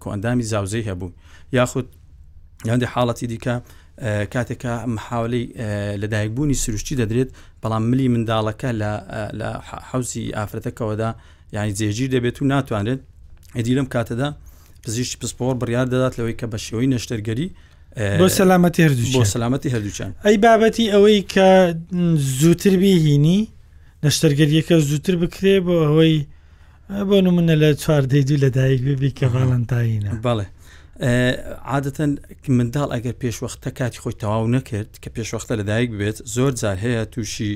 کۆندامی 0.02 0.44
زاوزەی 0.50 0.85
هەبوو 0.88 1.11
یاخود 1.56 1.87
یاندی 2.68 2.87
حاڵەتی 2.94 3.26
دیکە 3.33 3.52
کاتێکە 4.35 4.71
محاولی 4.97 5.44
لەدایکبوونی 6.02 6.56
سروشتی 6.64 6.94
دەدرێت 7.00 7.30
بەڵام 7.62 7.83
ملی 7.90 8.09
منداڵەکە 8.14 8.71
لە 9.40 9.49
حوزی 9.90 10.25
ئافرەتەکەەوەدا 10.37 11.11
یعنی 11.54 11.73
جێگیر 11.78 12.09
دەبێت 12.14 12.37
و 12.42 12.44
ناتوانێت 12.52 13.00
ئەدی 13.56 13.73
لەم 13.78 13.87
کاتەدا 13.94 14.28
پزیشتی 14.85 15.16
پسپۆر 15.21 15.54
بڕیار 15.62 15.87
دەدات 15.94 16.14
لەوەی 16.18 16.37
کە 16.40 16.47
بە 16.52 16.59
شێوەی 16.66 16.88
نەشتەرگەری 16.94 17.49
بۆ 17.94 18.28
سەلامەتی 18.36 18.80
هەردوو 18.84 19.12
بۆ 19.16 19.24
سەلامەتی 19.34 19.66
هەردووچان 19.74 20.10
ئەی 20.26 20.36
بابەتی 20.44 20.90
ئەوەی 20.94 21.20
کە 21.34 21.48
زووتر 22.40 22.72
بیهینی 22.82 23.40
نەشتەرگەریەکە 24.04 24.74
زووتر 24.88 25.14
بکرێ 25.22 25.54
بۆ 25.66 25.74
ئەوەی 25.88 26.16
بۆ 27.08 27.16
نمونە 27.26 27.54
لە 27.62 27.68
چواردەی 27.82 28.24
دوو 28.28 28.38
لەدایک 28.44 28.80
ببی 28.88 29.10
کە 29.18 29.26
باڵندتاینە 29.34 30.10
بەڵێ 30.26 30.46
عادەتەن 31.70 32.10
منداڵ 32.58 32.88
ئەگەر 32.94 33.14
پێشوەختە 33.22 33.70
کاتی 33.78 34.00
خۆی 34.02 34.14
تەواو 34.22 34.46
نەکرد 34.56 34.90
کە 35.02 35.08
پێشوەختە 35.16 35.54
لەدایک 35.60 35.90
بێت 36.00 36.18
زۆر 36.36 36.52
جار 36.60 36.76
هەیە 36.84 37.02
تووشی 37.12 37.52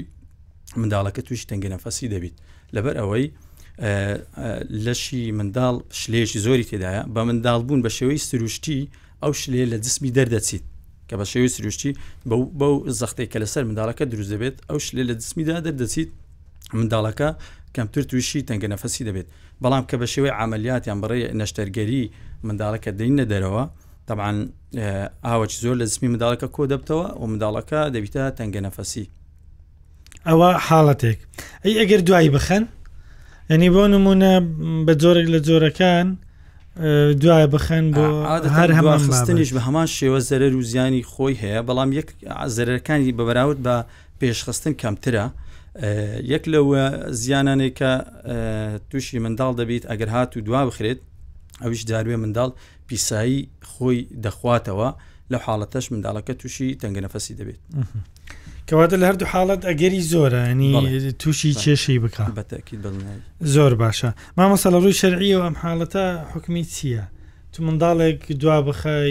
منداڵەکە 0.80 1.20
تووشی 1.26 1.46
تەنگە 1.50 1.68
نەفەسی 1.74 2.06
دەبیت 2.14 2.34
لەبەر 2.76 2.94
ئەوەی 3.00 3.26
لەشی 4.84 5.24
منداڵ 5.38 5.74
شلێشی 6.00 6.38
زۆری 6.46 6.66
تێدایە 6.70 7.02
بە 7.14 7.20
منداڵ 7.28 7.60
بوون 7.66 7.80
بە 7.84 7.90
شێوەی 7.98 8.18
سروشتی 8.30 8.80
ئەو 9.24 9.32
شلێ 9.42 9.64
لە 9.72 9.76
جسمی 9.86 10.10
دەردەچیت 10.16 10.62
کە 11.08 11.14
بە 11.18 11.22
شێوی 11.30 11.48
سروشتی 11.54 11.92
بەو 12.60 12.74
زەختی 13.00 13.26
کە 13.32 13.38
لەسەر 13.42 13.62
منداڵەکە 13.68 14.04
دروست 14.12 14.30
دەبێت 14.34 14.56
ئەو 14.68 14.78
شلێ 14.86 15.02
لە 15.10 15.14
جسمیدا 15.20 15.56
دەردەچیت 15.66 16.10
منداڵەکە 16.78 17.28
کەمتر 17.74 18.02
تووشی 18.10 18.40
تەنگە 18.48 18.68
نەفەسی 18.74 19.04
دەبێت 19.08 19.26
بەڵام 19.62 19.84
کە 19.90 19.94
بە 20.00 20.06
شێوەی 20.14 20.34
عملیاتیان 20.42 20.98
بڕێ 21.02 21.18
نەشتەرگەری 21.40 22.02
منداڵەکە 22.46 22.90
دەینە 22.98 23.24
دەرەوە 23.32 23.64
تاعاان 24.06 24.38
ئاوەچ 25.28 25.52
زۆر 25.62 25.74
لە 25.80 25.84
زسمی 25.90 26.08
منداڵەکە 26.14 26.48
کۆ 26.56 26.62
دەبتەوە 26.72 27.06
و 27.20 27.24
منداڵەکە 27.32 27.80
دەبیتە 27.94 28.22
تەنگە 28.38 28.60
نەفەسی 28.66 29.06
ئەوە 30.28 30.48
حاڵەتێک 30.66 31.18
ئەی 31.64 31.74
ئەگەر 31.80 32.00
دوایی 32.08 32.30
بخەن 32.36 32.64
ئەنی 33.50 33.68
بۆ 33.74 33.82
نمونە 33.94 34.32
بە 34.86 34.92
جۆرێک 35.02 35.26
لە 35.34 35.40
جۆرەکان 35.46 36.08
دوایە 37.22 37.46
بخەن 37.54 37.84
بۆ 37.96 38.06
هەر 38.56 38.70
هەماستنیش 38.78 39.50
بە 39.56 39.60
هەمان 39.66 39.88
شێوە 39.98 40.18
زەرەر 40.30 40.52
و 40.58 40.62
زیانی 40.70 41.02
خۆی 41.12 41.34
هەیە 41.42 41.60
بەڵام 41.68 41.90
یەک 41.98 42.08
زەرەکانی 42.56 43.10
بەبراوت 43.18 43.58
بە 43.66 43.74
پێشخستن 44.20 44.72
کەمترە 44.82 45.26
یەک 46.32 46.44
لەوە 46.52 46.82
زیانانێکە 47.22 47.92
تووشی 48.90 49.18
منداڵ 49.24 49.52
دەبیت 49.60 49.84
ئەگەر 49.90 50.08
هات 50.14 50.30
و 50.36 50.40
دوا 50.46 50.60
بخرێت 50.70 50.98
ئەویش 51.62 51.82
داروێ 51.90 52.16
منداڵ 52.22 52.50
پیسایی 52.88 53.40
خۆی 53.72 53.98
دەخواتەوە 54.24 54.88
لە 55.32 55.38
حاڵەتەش 55.44 55.84
منداڵەکە 55.92 56.32
تووشی 56.40 56.68
تەنگەنەفەسی 56.82 57.34
دەبێت 57.40 57.60
کەواتە 58.70 58.96
لە 59.02 59.06
هەردوو 59.10 59.28
حاڵت 59.32 59.60
ئەگەری 59.68 60.02
زۆرە 60.12 60.42
نی 60.60 60.72
تووشی 61.20 61.52
چێشی 61.62 61.98
بک 62.04 62.16
زۆر 63.54 63.72
باشە 63.82 64.08
مامەسە 64.38 64.66
لە 64.74 64.78
ڕووی 64.82 64.98
شەرعیەوە 65.00 65.44
ئەم 65.46 65.56
حاڵەتە 65.62 66.06
حکمی 66.32 66.64
چییە 66.74 67.04
تو 67.52 67.58
منداڵێک 67.66 68.20
دوا 68.42 68.56
بخی 68.68 69.08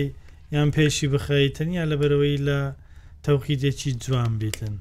یان 0.56 0.70
پێشی 0.76 1.08
بخی 1.14 1.46
تەنیا 1.58 1.84
لەبەرەوەی 1.92 2.38
لە 2.48 2.60
تەوقیدێکی 3.26 3.92
جوان 4.06 4.32
بیتن 4.42 4.76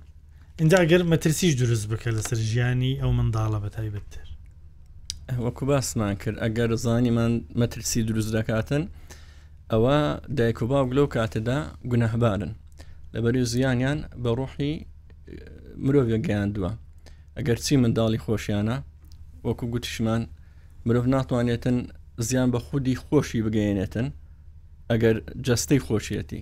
اینجا 0.61 0.77
ئەگەر 0.85 1.03
مەترسیش 1.13 1.53
دروست 1.63 1.87
بکە 1.91 2.09
لەسەر 2.17 2.39
ژیانی 2.51 2.93
ئەو 3.01 3.11
منداڵە 3.19 3.59
بە 3.65 3.69
تایبەتتر 3.77 4.27
وەکو 5.45 5.65
باسمان 5.71 6.15
کرد 6.23 6.37
ئەگەر 6.45 6.71
زانیمان 6.85 7.33
مەترسی 7.61 8.01
دروست 8.09 8.31
دەکاتن 8.37 8.83
ئەوە 9.73 9.97
دایک 10.39 10.59
و 10.63 10.67
باوک 10.73 10.91
لەو 10.97 11.07
کاتەدا 11.15 11.59
گونەهبارن 11.91 12.51
لەبەری 13.17 13.43
زیانیان 13.53 13.99
بە 14.23 14.31
ڕۆحی 14.39 14.73
مرۆڤ 15.85 16.07
گەیاندووە 16.27 16.71
ئەگەر 17.37 17.59
چی 17.65 17.75
منداڵی 17.83 18.21
خۆشیانە 18.27 18.77
وەکو 19.47 19.65
گوتیشمان 19.73 20.23
مرۆڤ 20.87 21.07
ناتوانێتن 21.15 21.77
زیان 22.29 22.49
بە 22.55 22.59
خودی 22.67 22.95
خۆشی 23.05 23.41
بگەێنێتن 23.47 24.07
ئەگەر 24.91 25.17
جستەی 25.47 25.81
خۆشیەتی 25.87 26.41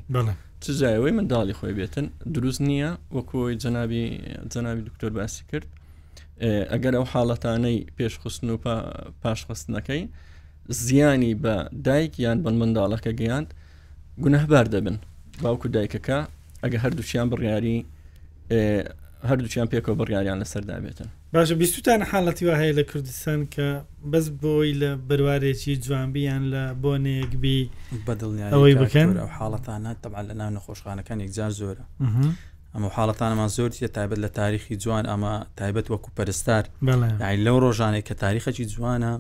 چ 0.63 0.65
جایەوەی 0.81 1.15
منداڵی 1.19 1.55
خۆی 1.59 1.75
بێتن 1.79 2.07
دروست 2.35 2.61
نییە 2.69 2.91
وەکوی 3.17 3.55
جنابی 3.63 4.03
جنابی 4.53 4.83
دکتۆر 4.89 5.11
باسی 5.19 5.43
کرد 5.51 5.67
ئەگەر 6.73 6.93
ئەو 6.99 7.07
حاڵەتانەی 7.13 7.79
پێشخستن 7.99 8.49
و 8.53 8.57
پاشخستنەکەی 9.23 10.03
زیانی 10.87 11.33
بە 11.43 11.55
دایک 11.87 12.13
یان 12.25 12.39
بن 12.45 12.55
منداڵەکە 12.61 13.13
گەیاند 13.21 13.49
گونەهبار 14.23 14.67
دەبن 14.75 14.97
باوکو 15.43 15.69
دایکەکە 15.77 16.19
ئەگە 16.65 16.79
هەردووچیان 16.85 17.27
بڕیاری 17.33 17.77
هەردووچیان 19.31 19.67
پێکەوە 19.73 19.95
بڕیاریان 20.01 20.37
لەسەر 20.43 20.63
دابێتن 20.71 21.09
باشە 21.35 21.55
بیستان 21.61 22.01
حاڵەتی 22.11 22.43
وا 22.49 22.55
هەیە 22.61 22.73
لە 22.79 22.85
کوردستان 22.91 23.41
کە 23.55 23.69
بەس 24.13 24.27
بۆی 24.43 24.71
لە 24.81 24.91
بوارێکی 25.09 25.75
جوانبیان 25.85 26.43
لە 26.53 26.63
بۆ 26.83 26.93
نەیەکبی 27.07 27.59
بەدڵنیەوەی 28.07 28.75
بکەن 28.83 29.09
ئەو 29.23 29.29
حاڵەتانە 29.39 29.91
تەعاال 30.05 30.27
لە 30.31 30.35
ناو 30.41 30.51
نەخۆشخانەکان 30.57 31.19
یەکجار 31.25 31.53
زۆرە 31.61 31.85
ئەمە 32.75 32.89
حاڵەتانەمان 32.97 33.49
زۆر 33.57 33.71
یە 33.85 33.89
تایبەت 33.97 34.19
لە 34.25 34.29
تاریخی 34.39 34.75
جوان 34.85 35.05
ئەمە 35.13 35.33
تایبەت 35.59 35.87
وەکو 35.93 36.09
پەرستار 36.17 36.65
لەو 37.47 37.57
ڕۆژانێک 37.65 38.05
کە 38.09 38.15
تاریخەکی 38.25 38.65
جوانە 38.75 39.13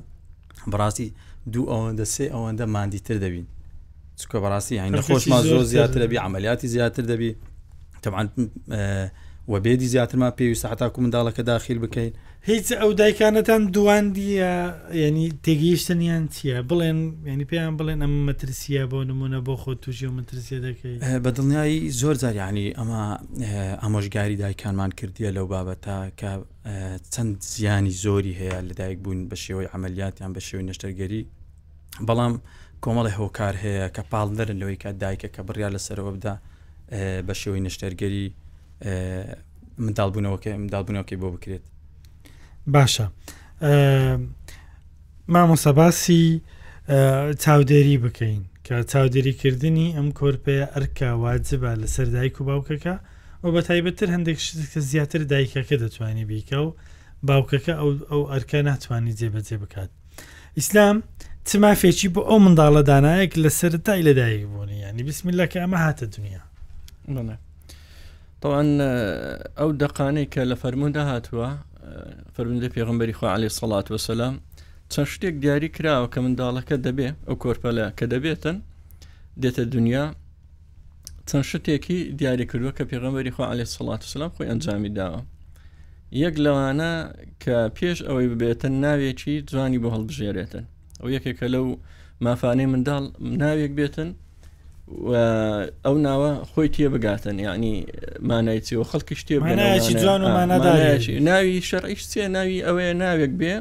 بڕاستی 0.72 1.08
دوو 1.52 1.64
ئەوەندە 1.72 2.04
سێ 2.14 2.26
ئەوەندە 2.34 2.64
مادیتر 2.76 3.16
دەبین 3.24 3.46
چکە 4.21 4.38
بەڕاستی 4.42 4.75
هەین 4.83 5.00
خۆشمان 5.00 5.42
زۆر 5.50 5.64
زیاتر 5.64 6.06
دەبی 6.06 6.14
عملیاتی 6.26 6.68
زیاتر 6.68 7.04
دەبی 7.11 7.30
تەعاان 8.04 8.26
وەبێدی 9.52 9.87
زیاترما 9.94 10.30
پێویستە 10.38 10.66
حتاکو 10.73 11.02
منداڵەکە 11.04 11.42
داخل 11.52 11.78
بکەین 11.83 12.12
هیچ 12.50 12.66
ئەو 12.80 12.90
دایکانەتان 13.00 13.62
دواندیە 13.76 14.52
ینی 15.02 15.28
تێگەیشتنیان 15.47 16.25
چییە 16.35 16.59
بڵێن 16.71 16.99
ینی 17.33 17.44
پێیان 17.50 17.75
بڵێن 17.80 17.99
ئەم 18.04 18.14
مەترسیە 18.28 18.85
بۆ 18.90 18.99
نمونە 19.11 19.38
بۆ 19.47 19.54
خۆ 19.62 19.73
توژی 19.85 20.06
و 20.09 20.12
مەترسیە 20.18 20.59
دەکەیت 20.66 20.99
بە 21.25 21.30
دڵنیایی 21.37 21.80
زۆر 22.00 22.14
زاریانی 22.23 22.66
ئەمە 22.78 23.00
ئامۆژگاری 23.83 24.37
دایکانمان 24.42 24.90
کردیە 24.99 25.30
لەو 25.37 25.47
بابەتە 25.52 25.97
کە 26.21 26.30
چەند 27.14 27.37
زیانی 27.52 27.90
زۆری 28.04 28.35
هەیە 28.40 28.59
لەدایک 28.68 28.99
بوون 29.04 29.21
بە 29.30 29.37
شێوەی 29.44 29.68
عملیاتیان 29.76 30.33
بە 30.37 30.40
شێوەی 30.49 30.66
نەشتەرگەری 30.68 31.23
بەڵام 32.09 32.35
کۆمەڵی 32.84 33.12
هۆکار 33.20 33.54
هەیە 33.64 33.86
کە 33.94 34.02
پاڵدەرن 34.12 34.56
لەوەی 34.60 34.78
کە 34.82 34.90
دایکە 35.02 35.28
کە 35.34 35.42
بڕیا 35.48 35.68
لەسەرەوە 35.74 36.10
بدا 36.16 36.34
بە 37.26 37.34
شێوەی 37.40 37.62
نشتەرگەری 37.66 38.24
منداڵبوونەوەکە 39.84 40.50
منداڵبوونەوەکەی 40.62 41.18
بۆ 41.22 41.28
بکرێت 41.34 41.64
باشە 42.74 43.06
مامۆسەباسی 45.34 46.24
چاودێری 47.42 47.96
بکەین 48.04 48.42
کە 48.66 48.74
چاودێریکردنی 48.90 49.88
ئەم 49.96 50.08
کۆرپەیە 50.18 50.66
ئەرکە 50.74 51.08
واجبە 51.24 51.72
لەسەر 51.82 52.08
دایک 52.16 52.34
و 52.40 52.44
باوکەکە 52.50 52.94
و 53.44 53.52
بە 53.54 53.60
تایبەتتر 53.68 54.08
هەندێک 54.16 54.38
کە 54.72 54.80
زیاتر 54.90 55.20
دایکەکە 55.32 55.74
دەتوانێت 55.82 56.28
بیکە 56.30 56.58
و 56.66 56.68
باوکەکە 57.28 57.72
ئەو 57.80 57.90
ئەو 58.10 58.22
ئەرکە 58.32 58.58
ناتوانانی 58.68 59.16
جێبەجێ 59.18 59.56
بکات 59.62 59.90
ئیسلام 60.58 60.96
تمافێکی 61.50 62.08
بۆ 62.14 62.20
ئەو 62.28 62.38
منداڵە 62.44 62.82
دانایەک 62.90 63.32
لە 63.44 63.50
سەرای 63.58 64.00
لەدایک 64.08 64.42
بوونی 64.52 64.76
ینی 64.86 65.02
بسمیلەکە 65.08 65.58
ئەمە 65.62 65.78
هاتە 65.84 66.06
دنیا 66.14 66.42
طبعاً 68.42 68.64
ئەو 69.60 69.70
دەقانەی 69.82 70.26
کە 70.32 70.42
لە 70.50 70.56
فەرموندا 70.62 71.02
هاتووە 71.12 71.48
فەرموندە 72.34 72.68
پێغمبەری 72.76 73.14
خوا 73.18 73.28
علی 73.36 73.48
سەڵات 73.58 73.86
وسلام 73.94 74.34
چەند 74.92 75.08
شتێک 75.14 75.34
دیاری 75.42 75.68
کراوە 75.76 76.06
کە 76.14 76.18
منداڵەکە 76.24 76.76
دەبێ 76.86 77.08
ئەو 77.28 77.36
کۆرپەلە 77.42 77.86
کە 77.98 78.04
دەبێتن 78.12 78.56
دێتە 79.42 79.64
دنیا 79.74 80.04
چەند 81.30 81.44
شتێکی 81.52 81.98
دیاری 82.18 82.44
کردووە 82.50 82.72
کە 82.78 82.84
پێغمبەری 82.90 83.30
خوا 83.36 83.44
علی 83.52 83.64
سەڵات 83.76 84.00
وسلام 84.06 84.30
خۆی 84.34 84.46
ئەنجامی 84.50 84.92
داوە 84.98 85.20
یەک 86.22 86.34
لەوانە 86.44 86.92
کە 87.42 87.56
پێش 87.76 87.98
ئەوەی 88.08 88.26
ببێتن 88.32 88.74
ناوێکی 88.84 89.34
جوانی 89.50 89.78
بۆ 89.82 89.88
هەڵبژێرێتن 89.94 90.66
ئەو 91.04 91.11
یەکێکە 91.16 91.46
لەو 91.54 91.66
مافانەی 92.25 92.68
منداڵ 92.73 93.04
ناوێک 93.42 93.73
بێتن 93.78 94.08
ئەو 95.84 95.96
ناوە 96.06 96.30
خۆی 96.50 96.68
تێ 96.75 96.87
بگاتن 96.94 97.37
یعنی 97.46 97.73
مانای 98.28 98.61
چیەوە 98.66 98.87
خەڵکی 98.90 99.14
شتێ 99.20 99.37
جوان 100.02 100.20
و 100.23 100.28
ناوی 101.28 101.52
شەرعیش 101.70 102.02
چێ 102.12 102.25
ناوی 102.37 102.58
ئەوەیە 102.66 102.92
ناوێک 103.02 103.32
بێ 103.40 103.52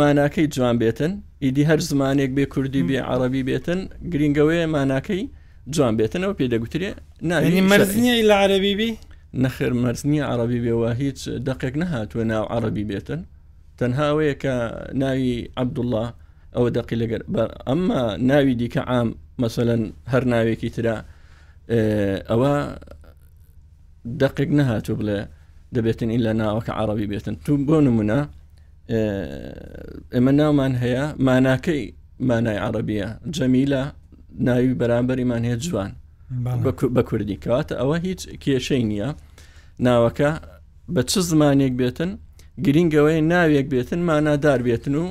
ماناکەی 0.00 0.46
جوان 0.54 0.76
بێتن 0.82 1.12
ئیدی 1.44 1.64
هەر 1.70 1.80
زمانێک 1.90 2.30
بێ 2.36 2.44
کوردی 2.54 2.82
بێ 2.88 2.98
عربی 3.10 3.42
بێتن 3.48 3.80
گرینگەوەیە 4.12 4.66
ماناکەی 4.74 5.22
جوان 5.74 5.94
بێتنەوە 5.98 6.34
پێدەگوترێ 6.40 6.90
ناوی 7.30 7.60
مەرزنیە 7.72 8.14
لە 8.30 8.34
عربی 8.42 8.74
بی 8.80 8.90
نەخر 9.44 9.72
مەرزنیە 9.84 10.24
عربی 10.32 10.58
بێەوە 10.64 10.90
هیچ 11.02 11.18
دقێک 11.48 11.74
نەهاتوە 11.82 12.22
ناو 12.32 12.44
عربی 12.54 12.84
بێتن 12.90 13.20
تەنها 13.78 14.06
وەیە 14.16 14.34
کە 14.42 14.54
ناوی 15.02 15.34
عبدله 15.62 16.06
ئەوە 16.56 16.68
دەقی 16.76 16.96
لەگەر 17.02 17.20
ئەمما 17.68 18.02
ناوی 18.30 18.54
دیکە 18.60 18.82
عام 18.92 19.08
مەسەەن 19.42 19.82
هەر 20.12 20.22
ناوێکی 20.32 20.70
ترا 20.76 20.96
ئەوە 22.30 22.54
دقیق 24.22 24.50
نەهاتوو 24.58 24.96
بڵێ 25.00 25.20
دەبێتن 25.76 26.10
ئیلا 26.14 26.32
ناوەکە 26.42 26.72
عربی 26.80 27.06
بێتن 27.12 27.34
تو 27.44 27.52
بۆ 27.68 27.76
نمونە 27.86 28.20
ئێمە 30.14 30.32
ناومان 30.40 30.72
هەیە 30.82 31.04
ماناکەی 31.28 31.82
مانای 32.28 32.58
عربیە 32.66 33.08
جەمیلە 33.36 33.82
ناوی 34.46 34.74
بەرامبەریمان 34.80 35.42
هەیە 35.48 35.58
جوان 35.66 35.90
بە 36.96 37.02
کوردی 37.08 37.36
کەواتە 37.44 37.74
ئەوە 37.80 37.96
هیچ 38.06 38.20
کێشەی 38.42 38.84
نییە 38.90 39.08
ناوەکە 39.86 40.30
بە 40.94 41.02
چ 41.10 41.12
زمانێک 41.30 41.74
بێتن 41.80 42.10
گرنگەوەی 42.64 43.20
ناوێک 43.32 43.66
بێتن 43.74 44.00
مانادار 44.10 44.60
بێتن 44.68 44.94
و 45.02 45.04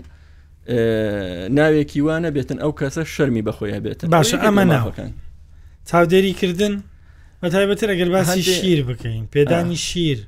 ناوێکی 1.57 1.99
وانە 2.07 2.29
بێتن 2.35 2.59
ئەو 2.63 2.71
کەسە 2.79 3.03
شەرمی 3.13 3.43
بەخۆی 3.47 3.79
بێت 3.83 3.99
باشە 4.05 4.37
ئەمە 4.45 4.63
ناوەکان 4.73 5.11
چاودێری 5.89 6.33
کردن 6.41 6.73
بە 7.41 7.47
تایبەتر 7.55 7.87
ئەگەر 7.93 8.09
باسی 8.15 8.43
شیر 8.43 8.79
بکەین 8.89 9.23
پێدانی 9.35 9.77
شیر 9.87 10.19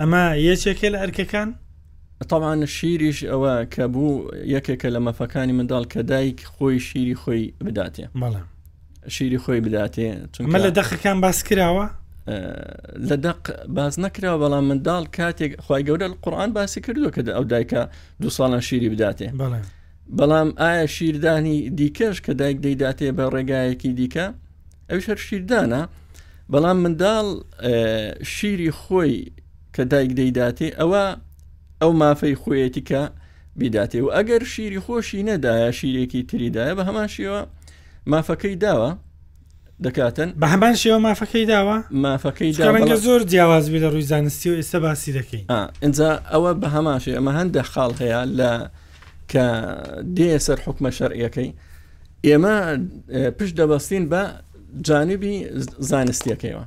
ئەمە 0.00 0.24
یەکێکە 0.48 0.88
لە 0.94 0.98
ئەرکەکان 1.02 1.48
تاوانە 2.30 2.66
شیریش 2.76 3.18
ئەوە 3.30 3.54
کە 3.74 3.82
بوو 3.94 4.14
یەکێکە 4.54 4.88
لە 4.94 5.00
مەفەکانی 5.06 5.54
منداڵ 5.58 5.84
کە 5.92 6.00
دایک 6.10 6.38
خۆی 6.54 6.78
شیری 6.88 7.14
خۆی 7.22 7.42
بداتێ 7.66 8.06
بەڵام 8.22 8.46
شیری 9.14 9.38
خۆی 9.44 9.60
بداتێ 9.66 10.08
چونمە 10.36 10.58
لە 10.66 10.70
دەخەکان 10.78 11.16
باس 11.24 11.38
کراوە 11.48 11.86
لە 13.08 13.16
دق 13.26 13.46
باز 13.76 13.94
نەکراوە 14.04 14.38
بەڵام 14.42 14.64
منداڵ 14.70 15.04
کاتێک 15.16 15.52
خی 15.66 15.82
گەورە 15.88 16.06
قورآان 16.24 16.50
باسی 16.58 16.80
کردو 16.86 17.10
کە 17.14 17.20
ئەو 17.36 17.44
دایکە 17.52 17.80
دو 18.22 18.28
ساڵان 18.36 18.60
شیری 18.68 18.88
بداتێ 18.96 19.28
بەڵێ 19.40 19.60
بەڵام 20.12 20.48
ئایا 20.60 20.86
شیردانی 20.86 21.70
دیکەش 21.78 22.16
کە 22.24 22.32
دایک 22.40 22.58
دەیداتێ 22.64 23.12
بە 23.16 23.24
ڕێگایەکی 23.34 23.92
دیکە 23.98 24.26
ئەوش 24.90 25.04
هەر 25.10 25.18
شیردانە 25.26 25.82
بەڵام 26.52 26.76
منداڵ 26.84 27.26
شیری 28.24 28.70
خۆی 28.78 29.32
کە 29.74 29.82
دایک 29.92 30.10
دەیداتێ 30.20 30.68
ئەوە 30.80 31.04
ئەو 31.82 31.92
مافەی 32.02 32.36
خۆیەتی 32.42 32.82
کە 32.90 33.02
بیداتێ 33.58 34.00
و 34.02 34.08
ئەگەر 34.16 34.44
شیری 34.44 34.80
خۆشی 34.84 35.22
نەدایە 35.28 35.70
شیرێکی 35.78 36.22
تریدایە 36.30 36.74
بە 36.78 36.82
هەمان 36.88 37.08
شێوە 37.16 37.40
مافەکەی 38.12 38.56
داوە 38.64 38.90
دەکاتن 39.84 40.30
بە 40.40 40.46
هەمان 40.52 40.74
شێوە 40.82 40.98
مافەکەی 41.06 41.46
داوە 41.52 41.76
مافەکەی 42.04 42.52
ڕەنگە 42.76 42.96
زۆر 43.06 43.20
جیاوازبی 43.30 43.80
لە 43.82 43.88
ڕووی 43.92 44.02
زانستی 44.10 44.50
و 44.50 44.54
ئێستا 44.60 44.78
باسی 44.84 45.12
دەکەین 45.18 45.44
ئەجا 45.84 46.10
ئەوە 46.32 46.52
بە 46.60 46.68
هەماشێ 46.76 47.12
ئەمە 47.18 47.32
هەندە 47.38 47.62
خاڵ 47.72 47.92
هەیە 48.02 48.20
لە 48.38 48.50
کە 49.32 49.44
دێ 50.16 50.30
سەر 50.46 50.58
حکومە 50.66 50.90
شەرعیەکەی 50.98 51.50
ئێمە 52.26 52.56
پشت 53.38 53.54
دەبەستین 53.60 54.04
بە 54.12 54.22
جانبی 54.86 55.36
زانستیەکەیەوە 55.90 56.64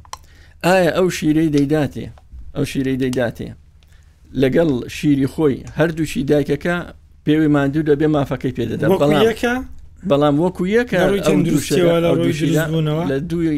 ئایا 0.65 0.91
ئەو 0.97 1.07
شیرەی 1.17 1.49
دەیداتێ 1.55 2.05
ئەو 2.55 2.65
شیرەی 2.71 2.97
دەیداتێ 3.03 3.47
لەگەڵ 4.41 4.69
شیری 4.97 5.27
خۆی 5.33 5.55
هەردووشی 5.77 6.21
دایکەکە 6.31 6.75
پێوی 7.25 7.49
مادوو 7.55 7.83
دەبێ 7.89 8.07
مافەکەی 8.15 8.53
پێدەدا 8.57 8.85
بەڵامەکە 8.91 9.53
بەڵام 10.09 10.35
وەکو 10.43 10.63
یەکە 10.77 10.99
لە 13.09 13.17
دوی 13.31 13.57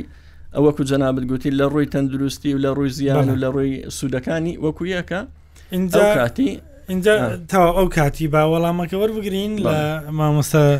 ئەوەکو 0.55 0.83
جەنابەت 0.89 1.25
گوتی 1.31 1.51
لە 1.59 1.65
ڕووی 1.71 1.87
تەندروستی 1.93 2.51
و 2.55 2.59
لە 2.65 2.69
ڕووی 2.77 2.89
زیان 2.97 3.27
و 3.33 3.35
لە 3.43 3.49
ڕووی 3.55 3.75
سوودەکانی 3.97 4.53
وەکو 4.63 4.83
یەکە 4.95 5.19
کاتی 6.17 6.49
اینجا 6.89 7.37
تا 7.47 7.71
ئەو 7.73 7.89
کاتی 7.95 8.27
با 8.27 8.41
وەڵامەکە 8.49 8.93
وەربگرین 8.95 9.59
لە 9.61 10.09
مامۆستا 10.19 10.79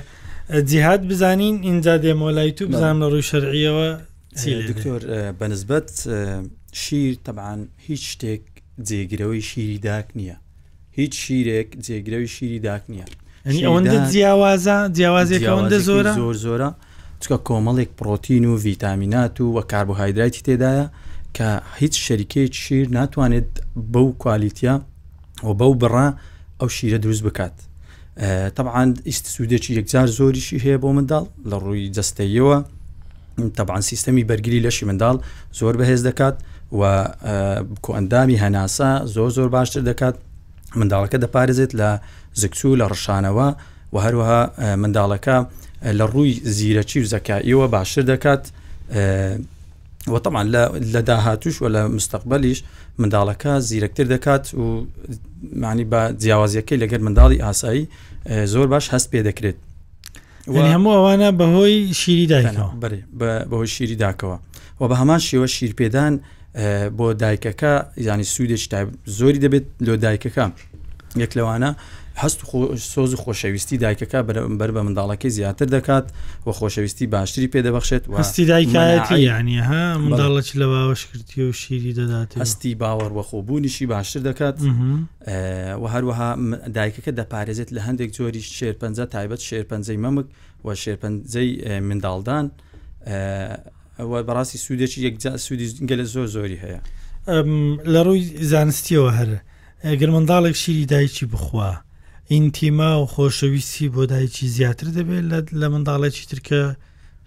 جیهات 0.66 1.02
بزانین 1.02 1.60
اینجا 1.64 1.98
دێمە 2.02 2.34
لای 2.36 2.52
تو 2.52 2.68
بزانم 2.68 3.00
لە 3.02 3.12
ڕووی 3.12 3.22
شەرعیەوە 3.24 3.90
دکتۆر 4.70 5.02
بەنسبەت 5.40 5.90
شیر 6.74 7.16
تەبعاان 7.26 7.60
هیچ 7.78 8.04
شتێک 8.18 8.42
جێگرەوەی 8.88 9.42
شیری 9.50 9.78
داک 9.78 10.06
نییە 10.18 10.36
هیچ 10.92 11.14
شیرێک 11.18 11.78
جێگرەوەی 11.86 12.28
شیری 12.30 12.60
داک 12.60 12.82
نییە 12.92 13.06
ئەوەندە 13.48 14.12
جیاوازە 14.14 14.78
جیاوازێکەوەندە 14.98 15.78
زۆرە 15.88 16.14
زۆر 16.18 16.36
زۆرە 16.46 16.70
چکە 17.24 17.38
کۆمەڵێک 17.48 17.90
پرۆتین 18.00 18.46
و 18.46 18.58
ڤیتامینات 18.66 19.42
و 19.42 19.46
وە 19.60 19.66
کاربوهایدراتی 19.72 20.42
تێدایە 20.48 20.88
کە 21.38 21.48
هیچ 21.80 21.96
شەریکەی 22.06 22.50
شیر 22.54 22.88
ناتوانێت 22.98 23.50
بەو 23.94 24.08
کوالیتە 24.24 24.74
و 25.44 25.54
بەو 25.60 25.74
بڕە 25.84 26.08
ئەو 26.60 26.70
شیرە 26.70 26.98
دروست 27.04 27.24
بکات 27.24 27.52
طبعاان 28.56 28.94
ئیسسودێکی 29.10 29.72
یەکجار 29.80 30.08
زۆریشی 30.18 30.60
هەیە 30.64 30.78
بۆ 30.84 30.90
منداڵ 30.98 31.26
لە 31.50 31.58
ڕووی 31.64 31.92
جستەیەوە 31.98 32.58
طبعاان 33.56 33.82
سیستەمی 33.82 34.26
بەرگری 34.30 34.60
لەشی 34.66 34.86
منداڵ 34.90 35.16
زۆر 35.60 35.76
بەهێز 35.80 36.02
دەکات 36.10 36.36
و 36.80 36.82
کۆئندامی 37.86 38.38
هەناسا 38.44 39.06
زۆر 39.16 39.30
زۆر 39.38 39.50
باشتر 39.56 39.82
دەکات 39.94 40.16
منداڵەکە 40.80 41.18
دەپارێزێت 41.26 41.72
لە 41.80 41.90
زکسو 42.42 42.76
لە 42.82 42.86
ڕشانەوە 42.92 43.48
و 43.94 43.98
هەروەها 44.06 44.42
منداڵەکە 44.82 45.38
لە 46.00 46.06
ڕووی 46.14 46.34
زیرەکی 46.58 47.00
و 47.02 47.06
زەکاییەوە 47.14 47.68
باشتر 47.74 48.02
دەکات 48.12 48.44
وەتەمان 50.08 50.46
لە 50.94 51.02
داهاتوش 51.10 51.62
و 51.62 51.66
لە 51.70 51.92
مستقبلیش 51.98 52.64
منداڵەکە 53.00 53.54
زیرەکتر 53.70 54.06
دەکات 54.16 54.54
و 54.54 54.88
معنی 55.54 55.86
بە 55.92 56.14
جیاوازیەکەی 56.24 56.80
لەگەر 56.84 57.00
منداڵی 57.08 57.40
ئاسایی 57.42 57.88
زۆر 58.54 58.68
باش 58.74 58.90
هەست 58.90 59.08
پێ 59.12 59.20
دەکرێت 59.28 59.58
هەموو 60.48 60.92
ئەوانە 60.98 61.32
بەهۆی 61.40 61.94
شیری 61.96 62.28
دایکەوە 62.28 62.70
بەهۆی 63.52 63.68
شیری 63.68 63.98
داکەوە 64.02 64.38
و 64.82 64.88
بە 64.88 64.96
هەمان 65.02 65.20
شێوە 65.28 65.48
شیرپێدان 65.56 66.14
بۆ 66.98 67.08
دایکەکە 67.24 67.74
ینی 68.08 68.26
سوودێک 68.34 68.62
زۆری 69.20 69.40
دەبێت 69.46 69.66
لۆ 69.88 69.96
دایکەکە 70.04 70.46
یەک 71.24 71.32
لەوانە 71.38 71.72
هەست 72.22 72.40
سۆز 72.94 73.14
و 73.14 73.18
خۆشەویستی 73.18 73.78
دایکەکە 73.84 74.20
بەرەمبەر 74.28 74.70
بە 74.76 74.82
منداڵەکەی 74.88 75.26
زیاتر 75.30 75.66
دەکات 75.82 76.04
و 76.48 76.52
خۆشەویستی 76.52 77.08
باشتری 77.08 77.48
پێدەبخشێت 77.48 78.10
و 78.10 78.18
هەستی 78.18 78.46
دایکایەتی 78.50 79.14
ینی 79.20 79.60
ها 79.60 79.98
منداڵە 79.98 80.42
چ 80.48 80.52
لە 80.56 80.66
باوەشکردی 80.72 81.42
و 81.44 81.52
شیری 81.52 81.94
دەدات 81.94 82.38
هەستی 82.44 82.76
باوەڕ 82.80 83.12
وەخۆبوونیشی 83.16 83.86
باشتر 83.86 84.20
دەکات 84.32 84.58
و 85.82 85.86
هەروەها 85.94 86.32
دایکەکە 86.76 87.12
دەپارێزێت 87.20 87.70
لە 87.76 87.82
هەندێک 87.88 88.10
جۆری 88.18 88.42
شێرپەنجە 88.58 89.06
تایبەت 89.14 89.42
شێرپەنجەی 89.48 89.98
مەمک 90.04 90.26
و 90.66 90.70
شێرپەنجەی 90.84 91.50
منداڵدان 91.90 92.46
ئەوە 94.00 94.18
بەڕاستی 94.28 94.58
سوودێکی 94.66 95.00
یەک 95.08 95.16
سوودی 95.46 95.68
گەلە 95.90 96.06
زۆر 96.14 96.28
زۆری 96.36 96.60
هەیە 96.64 96.80
لە 97.94 98.00
ڕووی 98.06 98.22
زانستیەوە 98.52 99.12
هەر 99.20 99.30
گرمنداڵێک 100.02 100.56
شیری 100.64 100.86
دایکی 100.86 101.26
بخوا 101.26 101.72
ئینتیما 102.32 102.92
و 103.04 103.06
خۆشەویستی 103.14 103.86
بۆ 103.96 104.02
دایکی 104.14 104.46
زیاتر 104.56 104.88
دەبێت 104.98 105.46
لە 105.62 105.68
منداڵێکی 105.74 106.24
ترکە 106.32 106.62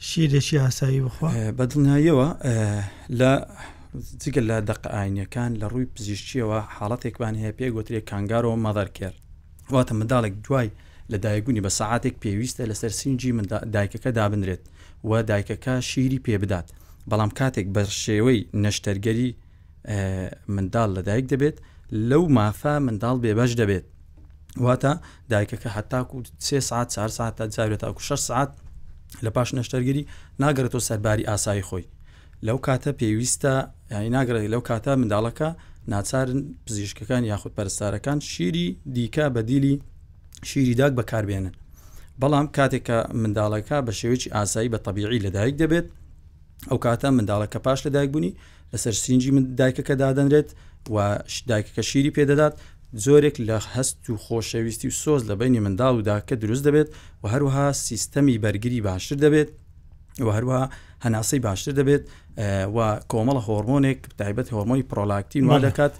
شیرێکی 0.09 0.57
ئاسایی 0.65 1.01
بخوا 1.07 1.29
بەدڵنایەوە 1.59 2.29
لە 3.21 3.33
جگە 4.23 4.43
لە 4.51 4.59
دەقعینەکان 4.71 5.51
لە 5.61 5.67
ڕووی 5.73 5.88
پزیشتیەوە 5.95 6.59
حاڵاتێکوان 6.77 7.35
هەیە 7.41 7.53
پێ 7.59 7.67
گوترێک 7.77 8.05
کانگارەوە 8.11 8.57
مەدەر 8.67 8.88
کرد 8.99 9.17
واتە 9.75 9.93
منداڵێک 10.01 10.35
دوای 10.47 10.69
لە 11.12 11.17
دایگونی 11.25 11.61
بە 11.67 11.71
سعاتێک 11.79 12.15
پێویستە 12.23 12.62
لەسەر 12.71 12.93
سینجی 13.01 13.33
من 13.38 13.47
دایکەکە 13.75 14.11
دابنرێت 14.19 14.62
و 15.09 15.12
دایکەکە 15.31 15.75
شیری 15.91 16.21
پێ 16.27 16.35
بدات 16.43 16.67
بەڵام 17.11 17.31
کاتێک 17.38 17.67
بەر 17.77 17.88
شێوەی 18.05 18.41
نەشتەرگەری 18.65 19.29
منداڵ 20.55 20.88
لە 20.97 21.01
دایک 21.09 21.27
دەبێت 21.33 21.57
لەو 22.11 22.23
مافە 22.37 22.75
منداڵ 22.87 23.17
بێبەش 23.25 23.53
دەبێت 23.61 23.87
واتە 24.61 24.97
دایکەکە 25.31 25.69
هەتاکو 25.77 26.19
سێ 26.41 26.59
ساعت 26.61 26.88
چهار 26.95 27.09
ساعت 27.09 27.37
تا 27.37 27.47
جاوێت 27.51 27.79
تاکو 27.81 28.01
6 28.03 28.15
ساعت 28.19 28.53
لە 29.25 29.29
پاش 29.31 29.55
نەشتەرگیری 29.55 30.07
ناگرێتەوە 30.43 30.81
سەرباری 30.88 31.27
ئاسایی 31.29 31.62
خۆی 31.69 31.87
لەو 32.47 32.59
کاتە 32.67 32.88
پێویستە 32.99 33.55
یانی 33.91 34.11
ناگرێت 34.17 34.53
لەو 34.55 34.61
کاتە 34.69 34.91
منداڵەکە 35.01 35.49
ناچارن 35.88 36.41
پزیشکەکان 36.67 37.25
یاخود 37.25 37.53
پەرستارەکان 37.57 38.19
شیری 38.21 38.77
دیکە 38.95 39.27
بەدیلی 39.35 39.75
شیری 40.45 40.75
داک 40.75 40.93
بەکاربێنن 40.99 41.53
بەڵام 42.23 42.47
کاتێککە 42.57 42.99
منداڵەکە 43.23 43.77
بە 43.87 43.93
شێوێکی 44.01 44.29
ئاسایی 44.35 44.71
بە 44.73 44.79
تەبیعی 44.87 45.21
لەدایک 45.27 45.55
دەبێت 45.62 45.87
ئەو 46.71 46.79
کاتە 46.85 47.09
منداڵەکە 47.19 47.59
پاش 47.67 47.81
لەدایک 47.87 48.11
بوونی 48.15 48.33
لەسەر 48.73 48.95
سینجی 49.05 49.31
من 49.31 49.45
دایکەکە 49.61 49.95
دادەنرێت 50.03 50.51
و 50.95 50.99
دایکەکە 51.51 51.83
شیری 51.91 52.11
پێدەدات 52.17 52.55
زۆرێک 53.05 53.37
لە 53.48 53.57
هەست 53.74 53.98
و 54.11 54.16
خۆشەویستی 54.24 54.87
و 54.88 54.92
سۆز 55.02 55.22
لە 55.31 55.35
بینی 55.40 55.61
منداڵ 55.66 55.92
و 55.98 56.02
داکە 56.11 56.33
دروست 56.44 56.62
دەبێت 56.66 56.88
و 57.22 57.28
هەروها 57.33 57.72
سیستەمی 57.88 58.38
بەرگری 58.44 58.81
باشتر 58.88 59.16
دەبێت 59.16 59.48
و 60.22 60.31
هەروە 60.33 60.62
هەناسەی 61.05 61.40
باشتر 61.40 61.72
دەبێت 61.81 62.02
و 62.76 63.00
کۆمەڵە 63.12 63.42
هۆرمۆنێک 63.48 63.98
تایبەت 64.18 64.48
هۆرمۆی 64.55 64.83
پرۆلاکتین 64.90 65.44
وا 65.48 65.59
دەکات 65.68 65.92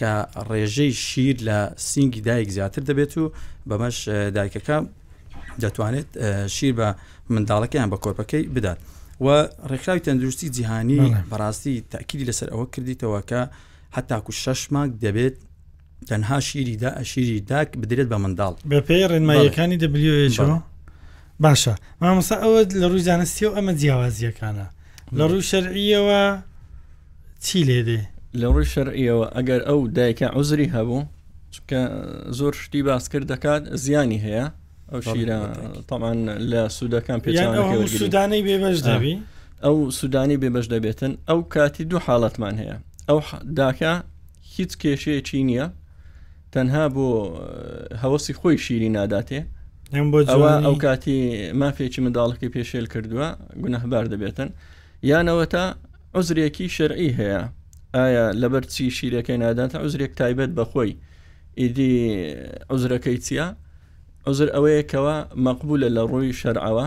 کە 0.00 0.12
ڕێژەی 0.48 0.92
شیر 1.08 1.36
لە 1.48 1.58
سینگی 1.88 2.20
دایک 2.20 2.50
زیاتر 2.50 2.82
دەبێت 2.90 3.12
و 3.18 3.32
بەمەش 3.68 3.96
دایکەکە 4.36 4.78
دەتوانێت 5.62 6.08
شیر 6.54 6.72
بە 6.80 6.88
منداڵەکەیان 7.32 7.88
بە 7.92 7.96
کۆرپەکەی 8.04 8.44
بدات 8.54 8.78
و 9.24 9.26
ڕێکخراوی 9.70 10.00
تەندروستی 10.06 10.48
جیهانی 10.56 11.00
بەڕاستی 11.30 11.74
تاکیدی 11.92 12.24
لەسەر 12.30 12.48
ئەوە 12.52 12.66
کردیتەوە 12.74 13.20
کە 13.30 13.40
هەتاکو 13.96 14.32
شەش 14.42 14.60
مانگ 14.72 14.92
دەبێت 15.04 15.36
تەنها 16.08 16.40
شیریدا 16.40 17.02
شیری 17.02 17.40
داک 17.40 17.68
بدرێت 17.78 18.08
بە 18.12 18.16
منداڵ 18.24 18.54
بە 18.70 18.80
پێی 18.88 19.08
ڕێنماییەکانی 19.10 19.80
دەبلیێژەوە 19.82 20.58
باشە 21.42 21.74
مامۆسا 22.00 22.36
ئەوە 22.42 22.60
لە 22.80 22.86
ڕووی 22.90 23.04
زانستی 23.10 23.46
و 23.48 23.54
ئەمە 23.56 23.72
جیاوازیەکانە 23.80 24.66
لە 25.16 25.24
ڕووی 25.30 25.44
شەرعیەوە 25.50 26.22
چی 27.44 27.60
لێدێ 27.68 28.00
لە 28.40 28.46
ڕووی 28.52 28.68
شەرعیەوە 28.74 29.26
ئەگەر 29.36 29.60
ئەو 29.68 29.80
دایکە 29.96 30.26
عوزری 30.36 30.68
هەبوو 30.74 31.00
چکە 31.54 31.80
زۆر 32.38 32.52
شتی 32.62 32.82
باسکرد 32.88 33.26
دەکات 33.32 33.62
زیانی 33.84 34.20
هەیە 34.26 34.46
ئەو 34.92 35.00
شیرە 35.10 35.38
تامان 35.88 36.18
لە 36.50 36.62
سوودەکان 36.76 37.18
پێ 37.24 37.30
سودانەی 38.00 38.42
بێبش 38.48 38.78
دەبی 38.88 39.14
ئەو 39.64 39.76
سودانی 39.98 40.36
بێبش 40.42 40.66
دەبێتن 40.74 41.12
ئەو 41.28 41.38
کاتی 41.54 41.84
دوو 41.90 42.00
حاڵەتمان 42.06 42.54
هەیە 42.62 42.76
ئەو 43.08 43.18
داکە 43.58 43.92
هیچ 44.54 44.72
کێشەیەکی 44.82 45.42
نییە 45.48 45.66
تەنها 46.54 46.84
بۆ 46.94 47.04
هەوەسی 48.02 48.32
خۆی 48.38 48.56
شیری 48.64 48.90
ناداتێ 48.98 49.40
ئەو 50.66 50.74
کاتی 50.84 51.18
مافێکی 51.60 52.00
منداڵکی 52.04 52.48
پێشێل 52.56 52.86
کردووە 52.92 53.28
گونەهبار 53.62 54.04
دەبێتن 54.12 54.48
یانەوە 55.10 55.44
تا 55.54 55.64
عزرێکی 56.18 56.66
شەرعی 56.76 57.10
هەیە 57.18 57.42
ئایا 57.96 58.24
لەبەر 58.42 58.64
چی 58.74 58.84
شیرەکەی 58.96 59.38
ناداتە 59.44 59.76
عزرێک 59.84 60.12
تایبەت 60.20 60.50
بەخۆی 60.58 60.92
ئیدی 61.60 61.92
عزرەکەی 62.72 63.18
چییە؟ 63.26 63.46
عزر 64.28 64.48
ئەوەیەکەوە 64.54 65.16
مەقبولە 65.46 65.88
لە 65.96 66.02
ڕووی 66.10 66.32
شەرعەوە 66.42 66.86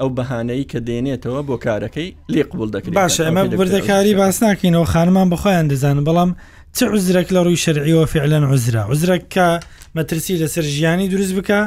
ئەو 0.00 0.08
بەهانەی 0.18 0.64
کە 0.70 0.78
دێنێتەوە 0.86 1.40
بۆ 1.48 1.56
کارەکەی 1.64 2.08
لێ 2.32 2.42
قبول 2.50 2.68
دەکرێت 2.74 2.94
باشە 3.00 3.22
ئەمە 3.26 3.42
بردەکاری 3.60 4.14
باس 4.22 4.36
ناکەینەوە 4.44 4.86
خانمان 4.92 5.28
بخۆیان 5.34 5.66
دەزانن 5.72 6.04
بەڵام 6.08 6.30
چ 6.76 6.78
عزرێک 6.94 7.28
لە 7.34 7.40
ڕووی 7.46 7.62
شەرعیەوە 7.64 8.04
فعلەن 8.12 8.44
عزرا 8.52 8.82
عزرێک 8.92 9.24
کە 9.34 9.48
مەترسی 9.96 10.34
لەسەر 10.42 10.64
ژیانی 10.74 11.08
دروست 11.12 11.32
بکە 11.38 11.60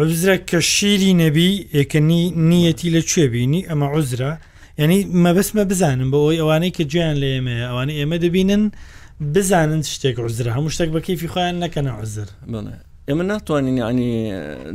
عزرێک 0.00 0.42
کە 0.50 0.58
شیری 0.74 1.12
نەبی 1.22 1.50
یەکەنی 1.78 2.22
نیەتی 2.50 2.90
لە 2.94 3.00
کوێبینی 3.10 3.60
ئەمە 3.68 3.86
عزرا 3.96 4.32
یعنی 4.80 4.98
مەبەسمە 5.24 5.62
بزانم 5.70 6.08
بۆ 6.12 6.18
ئەوی 6.24 6.38
ئەوانەی 6.42 6.72
کە 6.76 6.82
گویان 6.92 7.16
لە 7.22 7.28
ئێمە 7.34 7.54
ئەوانەی 7.68 7.96
ئێمە 8.00 8.16
دەبینن 8.24 8.62
بزانن 9.34 9.82
شتێک 9.94 10.16
عزرا 10.26 10.50
هەموو 10.56 10.70
شتێک 10.74 10.90
بەکەیفی 10.96 11.28
خۆیان 11.32 11.56
نەکەنە 11.64 11.92
عزر 12.02 12.28
بڵێ 12.52 12.76
ئێمە 13.10 13.24
ناتوانین 13.30 13.76
ینی 13.84 14.08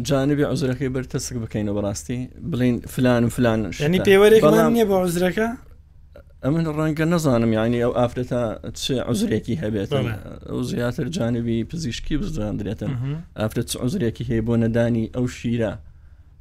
جانبی 0.08 0.43
عزرەکەی 0.54 0.89
بەرتەسک 0.95 1.34
بکەینەوە 1.43 1.76
بەڕاستی 1.78 2.19
بڵین 2.52 2.76
فلان 2.93 3.21
و 3.28 3.30
فلان 3.36 3.60
ینی 3.86 4.00
پێوەێک 4.10 4.43
نیە 4.76 4.86
بۆ 4.89 4.95
عزرەکە 5.06 5.48
ئەمن 6.43 6.63
ڕەنگە 6.78 7.06
نەزانم 7.13 7.52
ینی 7.60 7.80
ئەو 7.86 7.91
ئافرەتە 8.00 8.41
چ 8.82 8.84
عزرێکی 9.12 9.56
هەبێت 9.63 9.91
ئەو 10.50 10.60
زیاتر 10.71 11.06
جانبی 11.15 11.58
پزیشکی 11.71 12.15
بزاندرێتن 12.21 12.91
ئافرەت 13.41 13.67
عزرێکی 13.84 14.24
هەیە 14.30 14.43
بۆ 14.48 14.54
نەدانی 14.63 15.06
ئەو 15.15 15.26
شیرە 15.38 15.74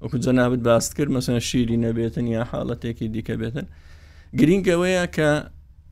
ئەوکو 0.00 0.16
جەنابەت 0.24 0.61
باست 0.68 0.90
کرد 0.96 1.11
مەسەن 1.16 1.38
شیری 1.48 1.76
نەبێتن 1.85 2.26
یا 2.37 2.42
حاڵەتێکی 2.50 3.07
دیکە 3.14 3.35
بێتن 3.42 3.66
گرینگەوەیە 4.40 5.04
کە 5.16 5.30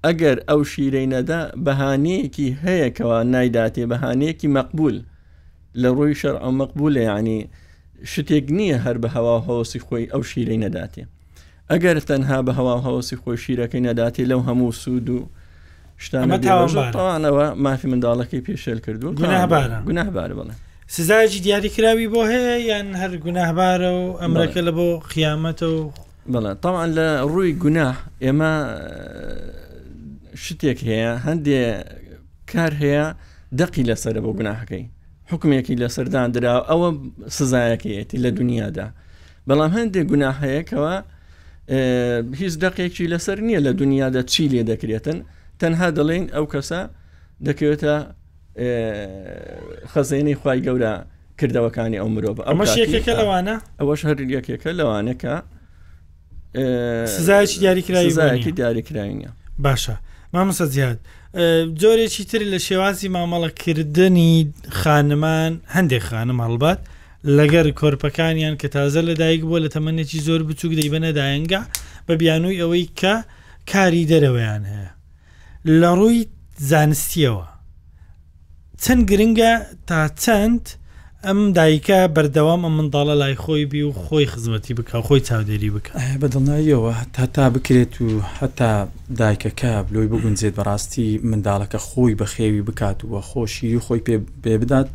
ئەگەر 0.07 0.37
ئەو 0.49 0.61
شیرەی 0.73 1.07
نەدا 1.15 1.41
بەهانەیەکی 1.67 2.49
هەیەکەوە 2.65 3.19
نایداتێ 3.35 3.85
بەهانەیەکی 3.93 4.49
مەقبول 4.59 4.97
لە 5.81 5.89
ڕووی 5.97 6.15
شەر 6.21 6.37
ئەو 6.43 6.53
مەقبولە 6.61 7.01
ینی 7.09 7.39
شتێک 8.13 8.45
نییە 8.57 8.79
هەر 8.85 8.97
بە 9.03 9.09
هەوا 9.17 9.37
هەوسی 9.49 9.81
خۆی 9.87 10.05
ئەو 10.13 10.23
شیرەی 10.31 10.59
نەداتێ 10.65 11.03
ئەگەر 11.71 11.97
تەنها 12.09 12.39
بە 12.47 12.53
هەوا 12.59 12.77
هەوسی 12.87 13.17
خۆی 13.23 13.37
شیرەکەی 13.45 13.83
نەداتێ 13.89 14.23
لەو 14.31 14.41
هەموو 14.49 14.71
سوود 14.83 15.09
و 15.17 15.19
شتانەوە 16.05 17.43
مافی 17.65 17.89
منداڵەکەی 17.93 18.41
پێشێل 18.47 18.79
کردو 18.87 19.09
گوناهبارە 19.89 20.35
بڵێ 20.39 20.55
سزایکی 20.95 21.41
دیاریکراوی 21.47 22.09
بۆ 22.13 22.21
هەیە 22.33 22.57
یان 22.71 22.87
هەر 23.03 23.13
گوناهبارە 23.25 23.91
و 23.99 24.05
ئەمرەکە 24.23 24.61
لە 24.67 24.73
بۆ 24.77 24.89
قیامەتە 25.13 25.67
و 25.77 25.81
بڵێ 26.33 26.53
تاوان 26.63 26.89
لە 26.99 27.07
ڕووی 27.33 27.53
گوناه 27.65 27.97
ئێمە 28.25 28.53
شتێک 30.45 30.79
هەیە 30.89 31.13
هەندێ 31.27 31.61
کار 32.53 32.73
هەیە 32.83 33.07
دەقی 33.61 33.85
لەسرە 33.89 34.21
بۆ 34.25 34.31
گوناهەکەی 34.39 34.85
حکمێکی 35.31 35.75
لە 35.83 35.89
سەردان 35.97 36.29
درا 36.35 36.55
ئەوە 36.71 36.89
سزایەکەیەتی 37.39 38.19
لە 38.25 38.31
دنیادا 38.39 38.89
بەڵام 39.49 39.71
هەندێک 39.79 40.05
گوناهەیەکەوە 40.11 40.95
هیچ 42.41 42.55
دقێکی 42.65 43.05
لەسەر 43.13 43.39
نییە 43.47 43.61
لە 43.67 43.73
دنیادا 43.81 44.23
چی 44.33 44.45
لێ 44.53 44.63
دەکرێتن 44.71 45.19
تەنها 45.61 45.89
دەڵێن 45.99 46.25
ئەو 46.35 46.45
کەسە 46.53 46.81
دەکەوێتە 47.47 47.95
خەزێنەی 49.93 50.37
خی 50.43 50.59
گەورە 50.67 50.93
کردەوەکانی 51.39 51.99
ئەو 52.03 52.09
مرۆڤ 52.15 52.37
ئەمەش 52.51 52.73
یەکێکە 52.83 53.13
لەوانە 53.21 53.57
ئەوەش 53.81 54.01
هەر 54.09 54.17
یەکێکە 54.37 54.71
لەوانەکە 54.81 55.35
سزایکی 57.17 57.59
دیاریکراایی 57.65 58.53
دیاریکراینە 58.59 59.31
باشە 59.65 59.95
مامەسە 60.35 60.65
زیاد 60.75 60.99
جۆرێکی 61.81 62.25
تر 62.31 62.43
لە 62.53 62.59
شێوازی 62.67 63.09
مامەڵەکردنی 63.17 64.33
خانمان 64.81 65.53
هەندێک 65.77 66.03
خانم 66.11 66.39
هەڵبات 66.47 66.81
لەگەر 67.39 67.67
کۆرپەکانیان 67.81 68.55
کە 68.61 68.69
تازە 68.75 69.01
لەدایک 69.09 69.41
بووە 69.45 69.59
لە 69.65 69.69
تەمەێکی 69.75 70.23
زۆر 70.27 70.41
بچوک 70.49 70.73
دەی 70.79 70.93
بەنەدایەنگا 70.95 71.63
بە 72.07 72.13
بیانووی 72.21 72.61
ئەوەی 72.63 72.87
کە 73.01 73.15
کاری 73.73 74.09
دەرەوەیان 74.11 74.65
هەیە 74.73 74.91
لە 75.81 75.91
ڕووی 75.99 76.21
زانستیەوە 76.71 77.47
چەند 78.83 79.03
گرنگە 79.11 79.53
تا 79.89 80.01
چەند 80.23 80.63
ئەم 81.27 81.41
دایکە 81.59 81.99
بەردەوام 82.17 82.61
ئەم 82.67 82.75
منداڵە 82.79 83.15
لای 83.23 83.35
خۆی 83.43 83.65
بی 83.73 83.83
و 83.83 83.93
خۆی 84.03 84.27
خزمەتی 84.33 84.75
بکە 84.79 84.97
خۆی 85.07 85.21
چاودێری 85.29 85.71
بکە 85.77 85.93
بەدڵناییەوە 86.23 86.93
هەتا 87.23 87.47
بکرێت 87.55 87.95
و 88.03 88.09
هەتا 88.39 88.71
دایکەکە 89.21 89.73
لۆی 89.95 90.07
بگونجێت 90.13 90.55
بەڕاستی 90.59 91.09
منداڵەکە 91.31 91.79
خۆی 91.89 92.15
بە 92.19 92.25
خێوی 92.35 92.63
بکات 92.69 92.99
وە 93.11 93.21
خۆشیری 93.31 93.79
خۆی 93.87 94.01
پێ 94.07 94.17
بێ 94.45 94.55
بدات 94.61 94.89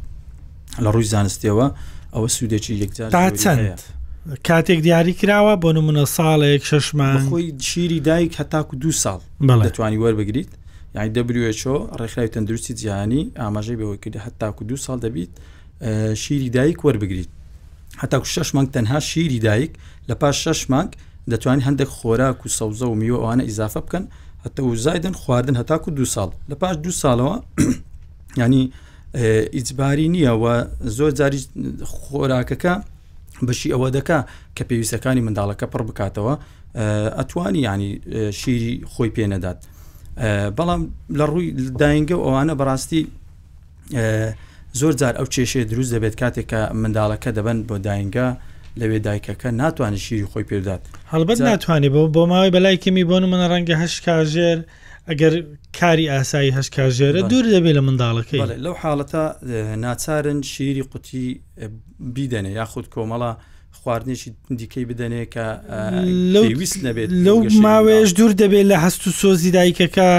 لە 0.83 0.89
ڕووی 0.93 1.05
زانستیەوە 1.15 1.67
ئەوە 2.13 2.27
سوودێکی 2.35 2.73
یەکجار 2.83 3.09
چەند 3.43 3.81
کاتێک 4.47 4.79
دیاری 4.85 5.13
کراوە 5.19 5.53
بۆ 5.63 5.69
نمونە 5.75 6.05
ساڵێک 6.15 6.63
ششمان 6.69 7.21
خۆی 7.29 7.47
شیری 7.67 7.99
دایک 8.09 8.33
هەتاکو 8.41 8.73
دو 8.83 8.91
ساڵ 9.03 9.19
دەتوانی 9.65 9.97
وەربگریت 10.03 10.51
یعنی 10.95 11.09
دەبروێتەوە 11.15 11.79
ڕێکخراوی 11.99 12.29
تەندروستی 12.33 12.73
جیهانی 12.79 13.21
ئاماژەی 13.41 13.77
بەوەی 13.81 13.97
کرد 14.03 14.15
هەتاکو 14.25 14.61
دو 14.69 14.75
ساڵ 14.85 14.97
دەبیت 15.05 15.33
شیری 16.15 16.49
دایک 16.49 16.79
وەربگریت 16.85 17.27
حتا 17.97 18.23
شش 18.23 18.55
مانگ 18.55 18.69
تەنها 18.71 18.97
شیری 18.99 19.39
دایک 19.39 19.71
لە 20.09 20.13
پاش 20.13 20.47
شش 20.47 20.69
مانگ 20.69 20.91
دەتوانین 21.31 21.61
هەندێک 21.65 21.89
خۆراک 21.89 22.45
و 22.45 22.49
سەوزە 22.49 22.81
و 22.81 22.95
میوە 22.95 23.17
ئەوانە 23.21 23.43
ئیزافە 23.49 23.81
بکەن 23.81 24.03
هەتا 24.45 24.63
و 24.63 24.75
زایدن 24.75 25.11
خواردن 25.11 25.55
هەتاکو 25.61 25.89
دو 25.91 26.05
ساڵ 26.05 26.29
لە 26.51 26.55
پاش 26.61 26.75
دو 26.75 26.91
ساڵەوە 26.91 27.43
ینی 28.43 28.71
ئیجباری 29.53 30.07
نییەوە 30.13 30.67
زۆر 30.97 31.11
جاری 31.19 31.39
خۆراکەکە 31.95 32.73
بەشی 33.47 33.69
ئەوە 33.73 33.89
دەکا 33.97 34.19
کە 34.57 34.63
پێویستەکانی 34.69 35.21
منداڵەکە 35.27 35.65
پڕ 35.73 35.81
بکاتەوە 35.89 36.33
ئەتوانی 37.19 37.61
ینی 37.67 37.91
شیری 38.31 38.83
خۆی 38.93 39.09
پێنەدات 39.17 39.59
بەڵام 40.57 40.81
لە 41.19 41.25
ڕووی 41.31 41.47
داینگە 41.81 42.15
ئەوانە 42.23 42.53
بەڕاستی 42.59 43.01
زۆر 44.81 44.93
جار 45.01 45.13
ئەو 45.19 45.25
کێشێ 45.35 45.61
دروست 45.71 45.89
دەبێت 45.95 46.15
کاتێک 46.21 46.47
کە 46.51 46.61
منداڵەکە 46.81 47.29
دەبن 47.37 47.57
بۆ 47.69 47.75
داینگە 47.87 48.27
لەوێ 48.79 48.99
دایکەکە 49.07 49.49
ناتوانێت 49.61 50.03
شیری 50.07 50.27
خۆی 50.31 50.45
پێدات 50.49 50.81
هەڵبەت 51.13 51.37
ناتوانێت 51.49 51.91
بۆ 51.95 52.01
بۆ 52.15 52.21
ماوەی 52.31 52.51
بەلای 52.55 52.77
کەمی 52.83 53.03
بۆن 53.09 53.23
منە 53.31 53.47
ڕەنگە 53.51 53.75
هەش 53.83 53.95
کاژێر 54.07 54.59
ئەگەر 55.09 55.33
کاری 55.79 56.05
ئاسایی 56.13 56.51
هەش 56.57 56.67
کاژێرە 56.77 57.21
دوور 57.31 57.45
دەبێت 57.55 57.73
لە 57.77 57.81
منداڵەکەی 57.87 58.41
لەو 58.65 58.75
حاڵەتە 58.81 59.23
ناچارن 59.85 60.39
شیری 60.51 60.83
قوتی 60.91 61.23
بیدەنێ 62.15 62.51
یاخود 62.59 62.87
کۆمەڵە 62.93 63.31
خواردنێکی 63.81 64.29
دیکەی 64.59 64.85
بدەنێ 64.89 65.23
کە 65.33 65.45
لەویست 66.33 66.79
نەبێت 66.87 67.07
لەو 67.25 67.39
ماوێش 67.65 68.09
دوور 68.17 68.31
دەبێت 68.41 68.65
لە 68.71 68.77
هەست 68.83 69.01
و 69.07 69.09
سۆزی 69.21 69.51
دایکەکە 69.57 70.09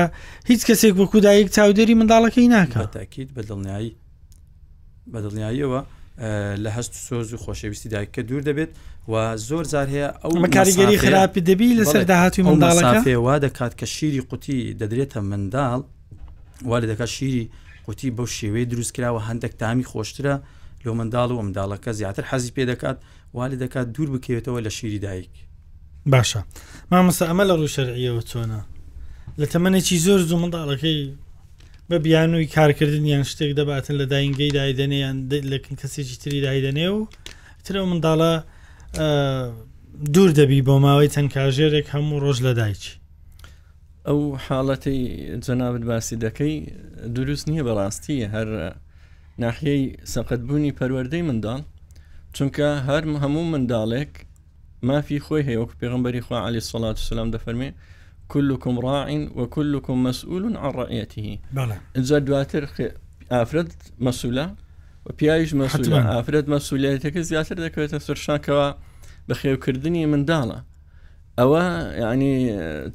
هیچ 0.51 0.61
کەسێک 0.68 0.94
وەکو 1.01 1.18
دایک 1.27 1.49
چاودێری 1.57 1.94
منداڵەکەی 2.01 2.49
ناکات 2.55 2.90
تاکییت 2.99 3.29
بە 3.37 3.42
دڵنیایی 3.51 3.90
بە 5.12 5.18
دڵنیاییەوە 5.25 5.81
لە 6.64 6.71
هەست 6.77 6.92
سۆز 7.09 7.33
و 7.35 7.37
خۆشەویستی 7.44 7.88
دایککە 7.94 8.21
دوور 8.29 8.42
دەبێت 8.51 8.71
و 9.11 9.14
زۆر 9.49 9.64
زار 9.73 9.87
هەیە 9.94 10.09
ئەو 10.23 10.49
کاریگەری 10.57 10.97
خراپی 11.05 11.40
دەبی 11.51 11.71
لەسەر 11.81 12.03
داهاتوی 12.12 12.44
منداڵەکەێوا 12.49 13.35
دەکات 13.47 13.73
کە 13.81 13.85
شیری 13.94 14.21
قوتی 14.31 14.77
دەدرێتە 14.81 15.21
منداڵ 15.31 15.81
وا 16.68 16.77
لە 16.83 16.87
دەکات 16.92 17.11
شیری 17.16 17.44
قوتی 17.87 18.11
بەو 18.16 18.27
شێوەیە 18.38 18.66
دروستکراوە 18.73 19.21
هەندێک 19.29 19.53
تامی 19.61 19.85
خۆشترە 19.92 20.35
لۆ 20.85 20.92
منداڵ 20.99 21.29
و 21.37 21.42
منداڵەکە 21.47 21.90
زیاتر 22.01 22.25
حەزی 22.31 22.51
پێ 22.57 22.62
دەکات 22.73 22.97
وا 23.37 23.44
لە 23.51 23.57
دەکات 23.64 23.87
دوور 23.94 24.09
بکەوێتەوە 24.14 24.61
لە 24.66 24.71
شیری 24.79 24.99
دایک 25.07 25.31
باشە 26.12 26.40
مامەسە 26.92 27.23
ئەمە 27.31 27.44
لە 27.51 27.55
ڕوو 27.59 27.73
شەرعیەوە 27.77 28.23
چۆنە 28.31 28.61
لە 29.40 29.47
تەمەێکی 29.53 29.97
زۆر 30.07 30.21
زوو 30.31 30.38
منداڵەکەی 30.42 31.01
بە 31.90 31.96
بیانووی 32.07 32.46
کارکردن 32.57 33.05
یان 33.14 33.24
شتێک 33.31 33.53
دەباتن 33.61 33.94
لە 34.01 34.07
داینگەی 34.12 34.53
دایدنێیان 34.59 35.16
لەکن 35.53 35.74
کەسێکی 35.81 36.16
تری 36.22 36.40
دایدنێ 36.46 36.87
و 36.96 37.01
ترە 37.64 37.81
منداڵە 37.90 38.33
دوور 40.14 40.31
دەبی 40.38 40.61
بۆ 40.68 40.74
ماوەی 40.85 41.09
چەند 41.14 41.29
کاژێرێک 41.37 41.87
هەموو 41.94 42.20
ڕۆژ 42.24 42.38
لە 42.46 42.53
دایکی 42.61 42.90
ئەو 44.09 44.20
حاڵەتی 44.46 44.98
جەنابەت 45.44 45.85
باسی 45.90 46.16
دەکەی 46.24 46.55
دروست 47.16 47.44
نییە 47.51 47.64
بەڕاستی 47.68 48.18
هەر 48.35 48.48
ناحیەی 49.42 49.83
سەقەتبوونی 50.12 50.77
پەروەردەی 50.79 51.22
منداڵ 51.29 51.61
چونکە 52.37 52.68
هەر 52.88 53.03
هەموو 53.22 53.51
منداڵێک 53.53 54.12
مافی 54.88 55.18
خۆی 55.24 55.44
هەیە 55.48 55.59
وەک 55.62 55.72
پێغمبەری 55.81 56.24
خوا 56.27 56.38
علی 56.46 56.61
سڵات 56.70 56.96
سلام 57.11 57.29
دەفەرمێ 57.35 57.70
كلكم 58.29 58.79
راع 58.79 59.29
وكلكم 59.35 60.03
مسؤول 60.03 60.57
عن 60.57 60.71
رعيته 60.71 61.38
اینجا 61.97 62.19
دواتر 62.19 62.67
ئافرەت 63.33 63.71
مەسوولە 64.07 64.45
و 65.07 65.12
پیاویش 65.19 65.53
مەسوولە 65.61 66.01
ئافرەت 66.12 66.47
مەسوولیتەکە 66.55 67.19
زیاتر 67.31 67.57
دەکەوێتە 67.69 67.99
سەرشانکەوە 68.07 68.69
بە 69.31 69.35
خێوکردنی 69.41 70.07
منداڵە 70.12 70.57
ئەوە 71.41 71.62
یعنی 72.03 72.31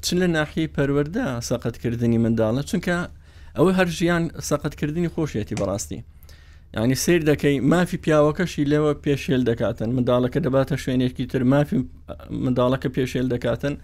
چ 0.04 0.08
لە 0.20 0.26
ناحی 0.38 0.68
پەروەەردە 0.78 1.26
سەقەتکردنی 1.50 2.18
منداڵە 2.26 2.62
چونکە 2.72 2.98
ئەوە 3.60 3.72
هەر 3.78 3.88
ژیان 3.98 4.24
سەقەتکردنی 4.50 5.10
خۆشیەتی 5.14 5.56
بەڕاستی 5.62 6.00
ینی 6.78 6.96
سیر 7.06 7.22
دەکەی 7.30 7.56
مافی 7.72 7.98
پیاوەکەشی 8.04 8.68
لەوە 8.72 8.92
پێشێل 9.06 9.42
دەکاتن 9.50 9.90
منداڵەکە 9.98 10.40
دەباتە 10.46 10.76
شوێنێکی 10.84 11.26
تر 11.32 11.44
مافی 11.44 11.86
منداڵەکە 12.46 12.88
پێشێل 12.96 13.28
دەکاتن 13.34 13.76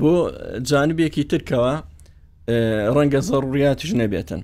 بۆ 0.00 0.14
جانبێکی 0.70 1.22
ترکەوە 1.32 1.74
ڕەنگە 2.96 3.20
زەڕوریاتیش 3.30 3.92
نەبێتن 4.02 4.40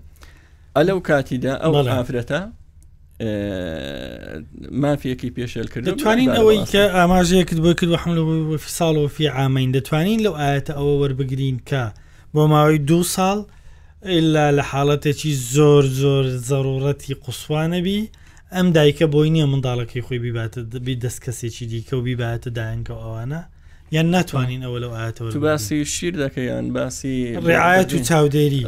ئەلەو 0.79 0.99
کاتیدا 1.09 1.53
ئەو 1.63 1.75
ئافرەتە 1.93 2.41
مافیەکی 4.83 5.31
پێشل 5.37 5.67
کرد 5.73 5.85
دەتوانین 5.91 6.31
ئەوەی 6.39 6.61
کە 6.73 6.83
ئاماژەیەکت 6.97 7.59
بۆ 7.65 7.71
کرد 7.79 7.93
حملەوە 8.03 8.57
فی 8.63 8.71
ساڵەوەفی 8.79 9.33
ئامین 9.37 9.71
دەتوانین 9.77 10.21
لەو 10.25 10.35
ئاەتە 10.43 10.73
ئەوە 10.79 10.95
وەربگرین 11.01 11.59
کە 11.69 11.83
بۆ 12.35 12.43
ماوەی 12.53 12.79
دوو 12.89 13.03
ساڵ 13.17 13.39
ئللا 14.17 14.47
لە 14.59 14.63
حاڵەتێکی 14.71 15.33
زۆر 15.57 15.85
زۆر 16.03 16.25
زەڕورەتی 16.51 17.13
قوسوانەبی 17.25 18.01
ئەم 18.55 18.67
دایکە 18.77 19.07
بۆی 19.15 19.31
نییە 19.35 19.47
منداڵەکەی 19.53 20.05
خۆی 20.07 20.21
بیباتە 20.25 20.61
دەبی 20.73 20.95
دەست 21.05 21.21
کەسێکی 21.25 21.65
دیکە 21.73 21.95
و 21.97 22.03
بیباتە 22.07 22.49
دایانکە 22.59 22.95
ئەوانە 23.03 23.43
یان 23.93 24.07
ناتوانین 24.17 24.63
ئەوە 24.67 24.79
لەو 24.85 24.93
ئاەوە 24.99 25.37
باسی 25.37 25.85
شیر 25.85 26.15
دەکەیان 26.27 26.65
باسی 26.75 27.17
ڕعاەت 27.51 27.91
و 27.95 27.99
چاودێری 28.09 28.63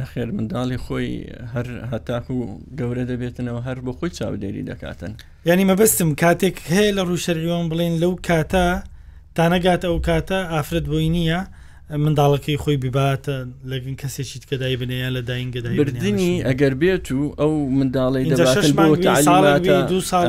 نەخێر 0.00 0.28
منداڵی 0.36 0.78
خۆی 0.84 1.10
هەر 1.54 1.66
هەتاک 1.92 2.24
و 2.30 2.38
گەورە 2.78 3.04
دەبێتنەوە 3.10 3.60
هەر 3.66 3.78
بۆ 3.84 3.92
خۆی 3.98 4.10
چاودێری 4.18 4.62
دەکاتن 4.70 5.12
ینی 5.50 5.64
مەبستم 5.70 6.08
کاتێک 6.22 6.56
هەیە 6.74 6.90
لە 6.96 7.02
ڕووشەریوان 7.08 7.66
بڵێن 7.70 7.94
لەو 8.02 8.12
کاتە 8.28 8.66
تانەگات 9.36 9.82
ئەو 9.88 9.96
کاتە 10.08 10.38
ئافرەت 10.52 10.86
بۆی 10.92 11.08
نییە 11.16 11.40
منداڵەکەی 12.04 12.56
خۆی 12.62 12.76
بباتە 12.84 13.36
لەگەن 13.72 13.96
کەسێکیت 14.02 14.44
کە 14.50 14.56
دای 14.60 14.76
بنەیە 14.82 15.08
لە 15.16 15.20
داینگەدای 15.28 15.76
بردننی 15.80 16.32
ئەگەر 16.48 16.74
بێت 16.82 17.06
و 17.18 17.22
ئەو 17.40 17.52
منداڵی 17.78 18.24
دو 19.92 20.00
ساڵ 20.10 20.28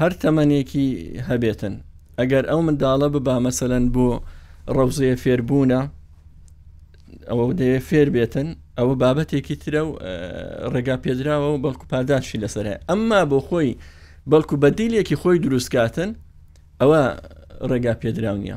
هەر 0.00 0.12
تەمەنێکی 0.22 0.86
هەبێتن 1.30 1.74
ئەگەر 2.22 2.44
ئەو 2.52 2.60
منداڵە 2.66 3.08
ببا 3.14 3.36
مەسەەن 3.46 3.84
بۆ 3.94 4.06
ڕەوزەیە 4.76 5.16
فێربوونە 5.22 5.80
ئەوە 7.30 7.44
دەیە 7.60 7.80
فێر 7.88 8.08
بێتن 8.16 8.48
ئەو 8.78 8.88
بابەتێکی 9.02 9.56
ترە 9.62 9.82
و 9.88 9.92
ڕێگا 10.72 10.96
پێدراوە 11.04 11.48
و 11.54 11.58
بەڵکو 11.64 11.84
پاداشی 11.92 12.38
لەسەر 12.42 12.66
ئەمما 12.88 13.20
بۆ 13.30 13.38
خۆی 13.48 13.70
بەڵکو 14.32 14.56
بەدیلێکی 14.62 15.16
خۆی 15.22 15.38
دروستکاتن 15.44 16.10
ئەوە 16.80 17.02
ڕێگا 17.70 17.94
پێدراو 18.02 18.36
نیە 18.44 18.56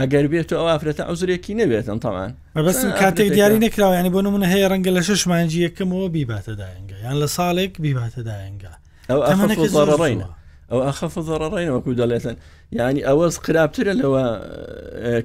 ئەگەر 0.00 0.24
بێت 0.32 0.48
و 0.52 0.56
ئەو 0.60 0.66
ئافرەتە 0.72 1.02
ئەوزرێکی 1.08 1.54
نەبێتن 1.60 1.98
تەمان 2.04 2.30
بەبستم 2.56 2.90
کاتێک 3.02 3.28
دیاری 3.36 3.58
نەکراوانی 3.66 4.10
بۆ 4.14 4.20
نمونە 4.26 4.46
هەیە 4.52 4.66
ڕەنگە 4.72 4.90
لە 4.96 5.02
شش 5.08 5.20
مانجی 5.30 5.60
یەکەمەوە 5.68 6.08
بیباتە 6.14 6.52
داەنگە 6.60 6.96
یان 7.04 7.16
لە 7.22 7.26
ساڵێک 7.36 7.72
بیباتە 7.84 8.20
داەنگە 8.28 8.72
ئەو 9.10 9.20
ئەمەەکە 9.28 9.66
زۆڕڕینە 9.76 10.28
ئەو 10.70 10.80
ئەخەف 10.86 11.14
زەڕڕێنەوەکو 11.28 11.92
دەڵێتن 12.00 12.36
یعنی 12.78 13.00
ئەوەس 13.08 13.34
قراپترە 13.46 13.94
لەوە 14.00 14.24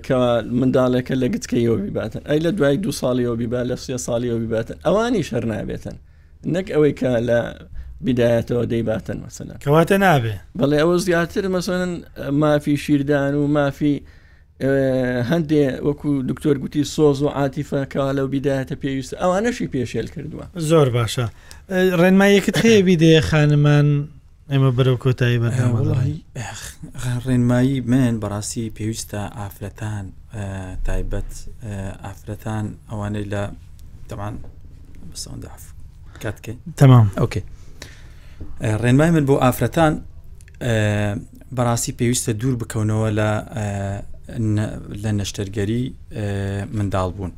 کەوا 0.05 0.31
منداڵەکە 0.59 1.13
لە 1.21 1.27
گچکەیەوە 1.33 1.77
بیباتن 1.85 2.21
ئەی 2.29 2.39
لە 2.45 2.51
دوای 2.57 2.77
دو 2.85 2.91
ساڵیەوە 3.01 3.35
بیبا 3.41 3.61
لە 3.69 3.75
سێ 3.83 3.97
ساڵیەوە 4.07 4.37
بیباتن 4.43 4.75
ئەوانی 4.85 5.23
شەر 5.29 5.43
نابێتن 5.51 5.95
نەک 6.55 6.67
ئەوەی 6.75 6.93
کە 6.99 7.09
لە 7.29 7.39
بیدایەتەوە 8.05 8.63
دەیباتن 8.71 9.17
مەسەلا 9.25 9.55
کەواتە 9.63 9.95
نابێ 10.05 10.35
بەڵێ 10.59 10.77
ئەوە 10.83 10.95
زیاتر 11.05 11.43
مەسەن 11.55 11.89
مافی 12.41 12.77
شیردان 12.85 13.33
و 13.35 13.47
مافی 13.57 13.95
هەندێ 15.31 15.63
وەکو 15.87 16.09
دکتۆر 16.29 16.55
گوتی 16.63 16.83
سۆز 16.95 17.17
و 17.25 17.27
عاتیفەکەوا 17.37 18.11
لەو 18.17 18.27
بیداەتە 18.33 18.75
پێویست 18.83 19.11
ئەوانەشی 19.21 19.67
پێشێل 19.73 20.07
کردووە 20.15 20.45
زۆر 20.69 20.87
باشە 20.95 21.25
ڕێنمایەکت 22.01 22.55
هەیە 22.63 22.81
بیدێ 22.87 23.21
خانمان 23.29 23.87
ئێمە 24.51 24.69
بەرەو 24.77 24.97
کۆتایی 25.03 25.39
بەڵی 25.43 26.11
ڕێنمایی 27.25 27.75
من 27.91 28.13
بەڕاستی 28.23 28.71
پێویستە 28.77 29.21
ئافرەتان 29.39 30.05
تایبەت 30.85 31.31
ئافرەتان 32.05 32.65
ئەوانەی 32.89 33.25
لە 33.33 33.43
دەمان 34.09 34.35
بەسەداف 35.11 35.61
کاتکەین 36.23 36.57
تەمام 36.81 37.05
ئۆکێ 37.21 37.41
ڕێنمای 38.83 39.11
من 39.15 39.25
بۆ 39.29 39.35
ئافرەتان 39.43 39.93
بەڕاستی 41.57 41.93
پێویستە 41.99 42.31
دوور 42.41 42.55
بکەونەوە 42.61 43.07
لە 43.19 43.29
لە 45.03 45.11
نەشتەرگەری 45.19 45.81
منداڵ 46.77 47.09
بوون 47.15 47.33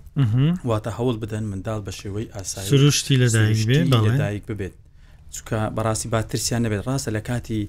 واتە 0.69 0.89
هەوڵ 0.97 1.15
بدەن 1.23 1.43
منداڵ 1.51 1.79
بە 1.87 1.91
شێوەی 1.99 2.27
ئاسایی 2.35 2.69
سروشتی 2.71 3.15
لەدایک 3.93 4.45
بێت 4.61 4.75
چکە 5.35 5.59
بەڕاستی 5.75 6.07
باترسیان 6.13 6.61
نەبێت 6.65 6.81
ڕاستە 6.87 7.09
لە 7.17 7.21
کاتی 7.29 7.61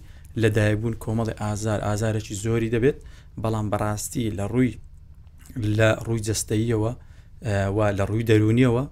لەدایبوون 0.43 0.95
کۆمەڵی 1.03 1.35
ئازار 1.43 1.79
ئازارێکی 1.87 2.35
زۆری 2.45 2.73
دەبێت 2.75 2.99
بەڵام 3.43 3.67
بەڕاستی 3.73 4.25
لە 4.39 4.45
ڕووی 4.53 4.73
لە 5.79 5.89
ڕووی 6.07 6.21
جستاییەوە 6.27 6.93
و 7.77 7.79
لە 7.99 8.05
ڕووی 8.11 8.25
دەرونیەوە 8.31 8.85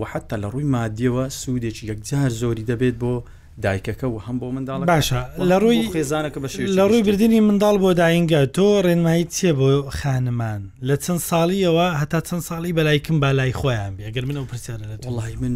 وحتە 0.00 0.36
لە 0.42 0.46
ڕووی 0.52 0.66
مادیەوە 0.76 1.24
سوودێکی 1.40 1.84
یەکجار 1.90 2.30
زۆری 2.40 2.64
دەبێت 2.70 2.96
بۆ 3.02 3.14
دایکەکە 3.62 4.04
و 4.06 4.18
هەم 4.26 4.36
بۆ 4.40 4.46
منداڵ 4.56 4.84
باشە 4.94 5.20
لە 5.50 5.56
ڕووی 5.62 5.90
خێزانەکە 5.94 6.38
بەش 6.42 6.52
لە 6.78 6.82
ڕووی 6.90 7.02
بردننی 7.06 7.40
منداڵ 7.48 7.76
بۆ 7.82 7.90
داینگە 8.00 8.40
تۆ 8.56 8.82
ڕێنمایی 8.86 9.24
چیە 9.34 9.52
بۆ 9.58 9.90
خانمان 10.00 10.62
لە 10.88 10.96
چەند 11.04 11.18
ساڵیەوە 11.30 11.86
هەتا 12.00 12.20
چەند 12.28 12.42
ساڵی 12.48 12.72
بەلایکم 12.78 13.20
بالای 13.20 13.52
خۆیان 13.60 13.92
بێگەر 13.96 14.24
منەوە 14.28 14.46
پرسیارە 14.50 14.86
لە 14.92 14.96
وڵی 15.08 15.36
من 15.42 15.54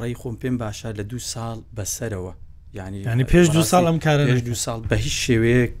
ڕێی 0.00 0.14
خۆم 0.20 0.34
پێم 0.42 0.56
باشە 0.62 0.88
لە 0.98 1.02
دو 1.10 1.18
ساڵ 1.32 1.56
بەسەرەوە 1.76 2.32
ینی 2.78 2.98
ینی 3.06 3.24
پێش 3.32 3.46
دو 3.56 3.62
ساڵ 3.70 3.82
ئەم 3.88 3.98
کارە 3.98 4.40
دو 4.50 4.54
ساڵ 4.64 4.78
بە 4.92 4.96
هیچ 5.04 5.16
شێوەیەک 5.26 5.78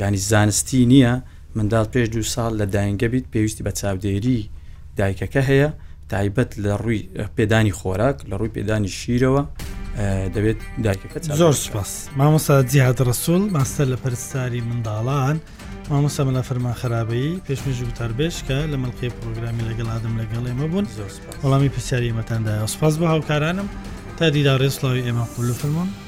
ینی 0.00 0.16
زانستی 0.30 0.80
نییە 0.92 1.14
منداڵ 1.58 1.86
پێش 1.94 2.06
دو 2.14 2.22
ساڵ 2.34 2.50
لە 2.60 2.64
داینگە 2.74 3.04
بیت 3.12 3.24
پێویستی 3.34 3.62
بە 3.66 3.70
چاودێری 3.80 4.40
دایکەکە 4.98 5.42
هەیە 5.50 5.68
تایبەت 6.12 6.50
لە 6.64 6.72
ڕووی 6.82 7.02
پێدانی 7.36 7.72
خۆراک 7.78 8.16
لە 8.30 8.34
ڕووی 8.40 8.52
پێدانی 8.56 8.88
شیرەوە 8.98 9.42
دەبێت 10.34 10.58
دایکەکە 10.84 11.18
زۆر 11.40 11.54
سپاس 11.66 11.90
مامۆسا 12.20 12.54
جیهات 12.72 12.98
ڕسوول 13.08 13.42
ماستەر 13.56 13.86
لە 13.92 13.98
پەرستاری 14.04 14.60
منداڵان 14.68 15.36
مامۆسا 15.90 16.22
منە 16.28 16.42
فەرمان 16.48 16.74
خراپەیە 16.80 17.40
پێشمێژ 17.46 17.78
وتاربێشکە 17.88 18.58
لە 18.72 18.76
مەڵقی 18.82 19.10
پرۆگرامی 19.18 19.62
لەگەڵ 19.70 19.88
ئادم 19.94 20.14
لەگەڵ 20.22 20.44
ئێمە 20.50 20.66
بوون 20.70 20.86
وەڵامی 21.42 21.70
پرسیاری 21.74 22.14
مەتەندای 22.18 22.68
سپاس 22.74 22.94
بە 23.00 23.06
هاوکارانم 23.12 23.68
تا 24.18 24.24
دیدا 24.34 24.54
ڕێسڵاوی 24.62 25.02
ئێمە 25.06 25.24
قولو 25.34 25.54
فرمونون 25.60 25.99